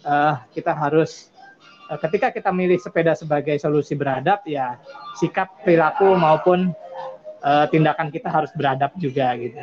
uh, 0.07 0.38
kita 0.55 0.70
harus 0.70 1.35
uh, 1.90 1.98
ketika 1.98 2.31
kita 2.31 2.55
milih 2.55 2.79
sepeda 2.79 3.18
sebagai 3.18 3.59
solusi 3.59 3.98
beradab 3.98 4.46
ya 4.46 4.79
sikap 5.18 5.51
perilaku 5.66 6.14
maupun 6.14 6.70
uh, 7.42 7.66
tindakan 7.68 8.09
kita 8.14 8.31
harus 8.31 8.55
beradab 8.55 8.94
juga 8.96 9.35
gitu. 9.35 9.59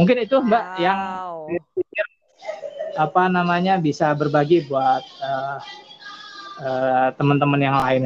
Mungkin 0.00 0.16
itu 0.24 0.36
Mbak 0.40 0.64
wow. 0.64 0.80
yang 0.80 1.00
apa 2.98 3.22
namanya 3.30 3.78
bisa 3.78 4.10
berbagi 4.16 4.66
buat 4.66 5.04
uh, 5.20 5.58
uh, 6.64 7.08
teman-teman 7.14 7.60
yang 7.60 7.76
lain. 7.76 8.02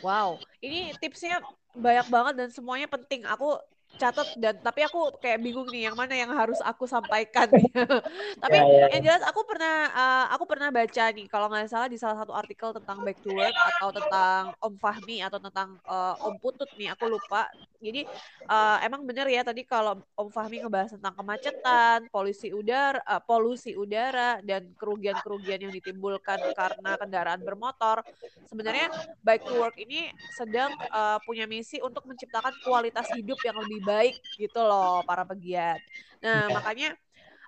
Wow, 0.00 0.40
ini 0.64 0.92
tipsnya 0.96 1.40
banyak 1.76 2.06
banget 2.08 2.34
dan 2.40 2.48
semuanya 2.50 2.88
penting. 2.90 3.24
Aku 3.28 3.56
catat 4.00 4.28
dan 4.40 4.56
tapi 4.64 4.80
aku 4.80 5.12
kayak 5.20 5.44
bingung 5.44 5.68
nih 5.68 5.92
yang 5.92 5.96
mana 5.96 6.16
yang 6.16 6.32
harus 6.32 6.56
aku 6.64 6.88
sampaikan 6.88 7.52
tapi 8.42 8.56
yeah, 8.56 8.64
yeah. 8.64 8.88
yang 8.96 9.02
jelas 9.04 9.22
aku 9.28 9.44
pernah 9.44 9.92
uh, 9.92 10.26
aku 10.32 10.48
pernah 10.48 10.72
baca 10.72 11.04
nih 11.12 11.28
kalau 11.28 11.52
nggak 11.52 11.68
salah 11.68 11.88
di 11.92 12.00
salah 12.00 12.16
satu 12.16 12.32
artikel 12.32 12.72
tentang 12.72 13.04
back 13.04 13.20
to 13.20 13.28
work 13.36 13.52
atau 13.76 13.92
tentang 13.92 14.42
Om 14.56 14.74
Fahmi 14.80 15.20
atau 15.20 15.36
tentang 15.36 15.76
uh, 15.84 16.16
Om 16.24 16.40
Putut 16.40 16.72
nih 16.80 16.96
aku 16.96 17.12
lupa 17.12 17.52
jadi 17.76 18.08
uh, 18.48 18.80
emang 18.80 19.04
bener 19.04 19.28
ya 19.28 19.44
tadi 19.44 19.68
kalau 19.68 20.00
Om 20.16 20.32
Fahmi 20.32 20.64
ngebahas 20.64 20.96
tentang 20.96 21.12
kemacetan 21.12 22.08
polusi 22.08 22.48
udara 22.56 23.04
uh, 23.04 23.20
polusi 23.20 23.76
udara 23.76 24.40
dan 24.40 24.72
kerugian-kerugian 24.80 25.68
yang 25.68 25.72
ditimbulkan 25.76 26.40
karena 26.56 26.96
kendaraan 26.96 27.40
bermotor 27.44 28.00
sebenarnya 28.48 28.88
back 29.20 29.44
to 29.44 29.52
work 29.60 29.76
ini 29.76 30.08
sedang 30.32 30.72
uh, 30.88 31.20
punya 31.28 31.44
misi 31.44 31.76
untuk 31.84 32.08
menciptakan 32.08 32.56
kualitas 32.64 33.04
hidup 33.12 33.36
yang 33.44 33.60
lebih 33.60 33.80
baik 33.84 33.89
gitu 34.38 34.60
loh 34.60 35.02
para 35.04 35.22
pegiat. 35.26 35.80
Nah, 36.20 36.46
yeah. 36.46 36.54
makanya 36.54 36.90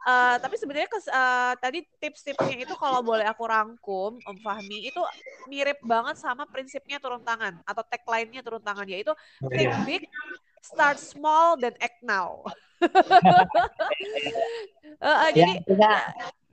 Uh, 0.03 0.35
tapi 0.43 0.59
sebenarnya 0.59 0.91
uh, 1.15 1.55
tadi 1.63 1.87
tips-tipsnya 2.03 2.67
itu 2.67 2.75
kalau 2.75 3.07
boleh 3.07 3.23
aku 3.23 3.47
rangkum, 3.47 4.19
Om 4.19 4.37
Fahmi 4.43 4.91
itu 4.91 4.99
mirip 5.47 5.79
banget 5.87 6.19
sama 6.19 6.43
prinsipnya 6.43 6.99
turun 6.99 7.23
tangan 7.23 7.63
atau 7.63 7.87
tagline-nya 7.87 8.43
turun 8.43 8.59
tangan 8.59 8.83
yaitu 8.91 9.15
oh, 9.15 9.51
think 9.55 9.71
yeah. 9.71 9.87
big, 9.87 10.03
start 10.59 10.99
small 10.99 11.55
dan 11.55 11.71
act 11.79 12.03
now. 12.03 12.43
uh, 12.83 12.91
uh, 15.07 15.31
ya, 15.31 15.47
jadi 15.47 15.53
kita 15.71 15.91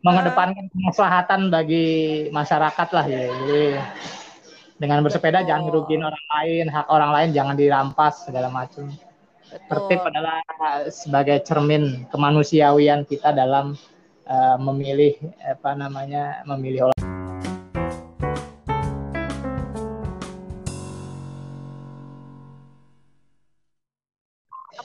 mengedepankan 0.06 0.66
uh, 0.66 0.72
kemaslahatan 0.74 1.42
bagi 1.50 1.88
masyarakat 2.30 2.88
lah 2.94 3.06
ya. 3.10 3.34
Jadi 3.34 3.64
dengan 4.78 5.02
bersepeda 5.02 5.42
betul. 5.42 5.50
jangan 5.50 5.64
merugikan 5.66 6.06
orang 6.14 6.26
lain, 6.38 6.66
hak 6.70 6.86
orang 6.86 7.12
lain 7.18 7.30
jangan 7.34 7.58
dirampas 7.58 8.30
segala 8.30 8.54
macam. 8.54 8.94
Tertib 9.50 10.02
adalah 10.06 10.46
sebagai 10.94 11.42
cermin 11.42 12.06
kemanusiawian 12.14 13.02
kita 13.02 13.34
dalam 13.34 13.74
uh, 14.30 14.58
memilih 14.62 15.18
apa 15.42 15.74
namanya 15.74 16.46
memilih 16.46 16.94
olahraga. 16.94 17.10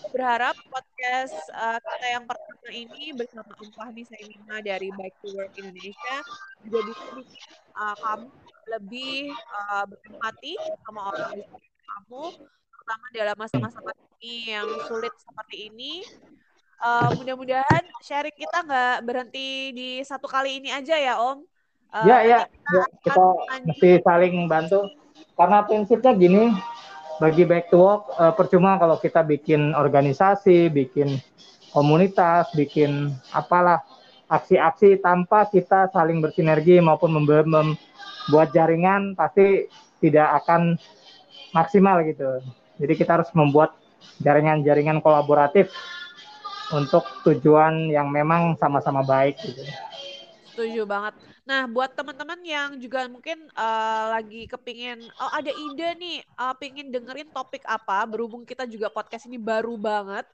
Aku 0.00 0.06
berharap 0.16 0.56
podcast 0.72 1.36
uh, 1.52 1.76
kita 1.76 2.06
yang 2.08 2.24
pertama 2.24 2.68
ini 2.72 3.12
bersama 3.12 3.52
Om 3.60 3.68
Fahmi 3.76 4.08
Saimina 4.08 4.64
dari 4.64 4.88
Bike 4.96 5.20
to 5.20 5.28
Work 5.36 5.60
Indonesia 5.60 6.16
juga 6.64 6.78
bisa 6.88 7.04
bikin 7.20 7.44
uh, 7.76 7.96
kamu 8.00 8.32
lebih 8.72 9.28
uh, 9.52 9.84
berempati 9.84 10.56
sama 10.88 11.12
orang 11.12 11.44
di 11.44 11.44
kamu 11.84 12.24
terutama 12.84 13.08
dalam 13.16 13.36
masa-masa 13.40 13.80
pandemi 13.80 14.44
yang 14.44 14.68
sulit 14.84 15.08
seperti 15.16 15.72
ini. 15.72 16.04
Uh, 16.84 17.16
mudah-mudahan 17.16 17.80
sharing 18.04 18.36
kita 18.36 18.60
nggak 18.60 19.08
berhenti 19.08 19.72
di 19.72 19.88
satu 20.04 20.28
kali 20.28 20.60
ini 20.60 20.68
aja 20.68 20.92
ya 20.92 21.16
Om. 21.16 21.48
Uh, 21.88 22.04
ya 22.04 22.18
ya, 22.20 22.38
kita, 22.44 22.76
ya, 22.76 22.84
kita 23.00 23.24
mesti 23.64 23.90
saling 24.04 24.36
bantu. 24.44 24.84
Karena 25.32 25.64
prinsipnya 25.64 26.12
gini, 26.12 26.52
bagi 27.24 27.48
back 27.48 27.72
to 27.72 27.80
work 27.80 28.04
uh, 28.20 28.36
percuma 28.36 28.76
kalau 28.76 29.00
kita 29.00 29.24
bikin 29.24 29.72
organisasi, 29.72 30.68
bikin 30.68 31.16
komunitas, 31.72 32.52
bikin 32.52 33.16
apalah 33.32 33.80
aksi-aksi 34.28 35.00
tanpa 35.00 35.48
kita 35.48 35.88
saling 35.88 36.20
bersinergi 36.20 36.84
maupun 36.84 37.16
membuat 37.16 38.52
jaringan 38.52 39.16
pasti 39.16 39.72
tidak 40.04 40.44
akan 40.44 40.76
maksimal 41.56 42.04
gitu. 42.04 42.44
Jadi 42.78 42.92
kita 42.98 43.20
harus 43.20 43.30
membuat 43.32 43.78
jaringan-jaringan 44.20 45.00
kolaboratif 45.00 45.70
untuk 46.72 47.04
tujuan 47.28 47.92
yang 47.92 48.08
memang 48.08 48.56
sama-sama 48.56 49.04
baik 49.04 49.38
gitu. 49.42 49.62
Setuju 50.54 50.86
banget. 50.86 51.14
Nah, 51.44 51.68
buat 51.68 51.92
teman-teman 51.92 52.40
yang 52.40 52.78
juga 52.80 53.04
mungkin 53.10 53.36
uh, 53.52 54.16
lagi 54.16 54.48
kepingin, 54.48 55.02
oh 55.20 55.30
ada 55.34 55.52
ide 55.52 55.88
nih, 55.98 56.18
uh, 56.40 56.54
pingin 56.56 56.88
dengerin 56.88 57.28
topik 57.34 57.60
apa, 57.68 58.00
berhubung 58.08 58.48
kita 58.48 58.64
juga 58.64 58.88
podcast 58.88 59.28
ini 59.28 59.36
baru 59.36 59.76
banget, 59.76 60.24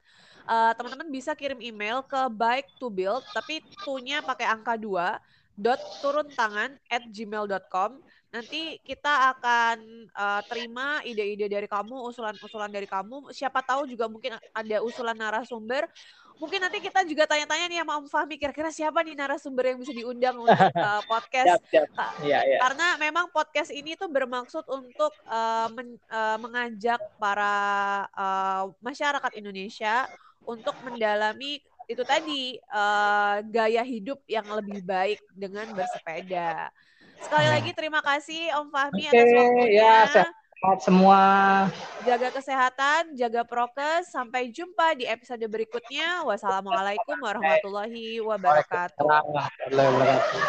uh, 0.46 0.70
teman-teman 0.78 1.10
bisa 1.10 1.34
kirim 1.34 1.58
email 1.58 2.06
ke 2.06 2.20
bike 2.30 2.70
to 2.78 2.86
build, 2.86 3.26
tapi 3.34 3.58
tunya 3.82 4.22
pakai 4.22 4.46
angka 4.46 4.78
2, 4.78 5.18
dot 5.58 5.80
turun 5.98 6.28
tangan 6.32 6.78
at 6.88 7.04
gmail.com 7.10 8.00
Nanti 8.30 8.78
kita 8.86 9.34
akan 9.34 10.06
uh, 10.14 10.40
terima 10.46 11.02
ide-ide 11.02 11.50
dari 11.50 11.66
kamu, 11.66 11.98
usulan-usulan 12.14 12.70
dari 12.70 12.86
kamu. 12.86 13.34
Siapa 13.34 13.58
tahu 13.58 13.90
juga 13.90 14.06
mungkin 14.06 14.38
ada 14.54 14.76
usulan 14.86 15.18
narasumber. 15.18 15.90
Mungkin 16.38 16.62
nanti 16.62 16.80
kita 16.80 17.04
juga 17.04 17.28
tanya-tanya 17.28 17.68
nih 17.68 17.78
sama 17.84 18.00
Om 18.00 18.06
Fahmi, 18.08 18.40
kira-kira 18.40 18.72
siapa 18.72 19.04
nih 19.04 19.12
narasumber 19.12 19.74
yang 19.74 19.78
bisa 19.82 19.92
diundang 19.92 20.40
untuk 20.40 20.72
uh, 20.72 21.02
podcast? 21.12 21.60
siap, 21.68 21.90
siap. 21.92 22.10
Ya, 22.24 22.40
ya. 22.46 22.56
Karena 22.62 22.96
memang 22.96 23.28
podcast 23.28 23.68
ini 23.74 23.92
tuh 23.98 24.08
bermaksud 24.08 24.64
untuk 24.70 25.12
uh, 25.28 25.68
men, 25.74 26.00
uh, 26.08 26.38
mengajak 26.40 27.02
para 27.20 27.52
uh, 28.14 28.72
masyarakat 28.80 29.36
Indonesia 29.36 30.08
untuk 30.46 30.72
mendalami 30.86 31.60
itu 31.90 32.06
tadi 32.06 32.54
uh, 32.70 33.42
gaya 33.50 33.82
hidup 33.82 34.22
yang 34.30 34.46
lebih 34.46 34.80
baik 34.86 35.18
dengan 35.34 35.66
bersepeda. 35.74 36.70
Sekali 37.20 37.46
lagi 37.52 37.70
terima 37.76 38.00
kasih 38.00 38.52
Om 38.56 38.68
Fahmi 38.72 39.04
okay, 39.06 39.12
atas 39.12 39.30
waktunya. 39.36 39.76
Ya, 39.76 39.96
sehat 40.08 40.78
semua. 40.84 41.22
Jaga 42.04 42.28
kesehatan, 42.32 43.02
jaga 43.16 43.42
prokes. 43.44 44.12
Sampai 44.12 44.52
jumpa 44.52 44.96
di 44.96 45.08
episode 45.08 45.44
berikutnya. 45.48 46.24
Wassalamualaikum 46.24 47.16
warahmatullahi 47.20 48.20
wabarakatuh. 48.20 49.04
Warahmatullahi 49.04 49.88
wabarakatuh. 49.88 50.40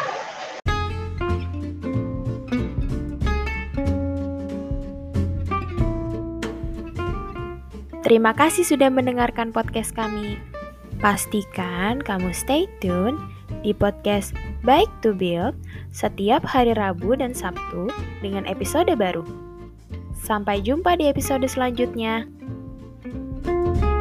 Terima 8.02 8.34
kasih 8.36 8.66
sudah 8.66 8.92
mendengarkan 8.92 9.54
podcast 9.54 9.94
kami. 9.96 10.36
Pastikan 11.00 12.02
kamu 12.04 12.34
stay 12.36 12.68
tune 12.82 13.16
di 13.62 13.72
podcast 13.72 14.34
Bike 14.66 14.90
to 15.06 15.14
Build 15.14 15.54
setiap 15.94 16.42
hari 16.42 16.74
Rabu 16.74 17.14
dan 17.18 17.34
Sabtu 17.34 17.88
dengan 18.20 18.46
episode 18.46 18.90
baru. 18.94 19.22
Sampai 20.18 20.62
jumpa 20.62 20.98
di 20.98 21.10
episode 21.10 21.46
selanjutnya. 21.46 22.26
thank 23.42 23.82
you 23.82 23.91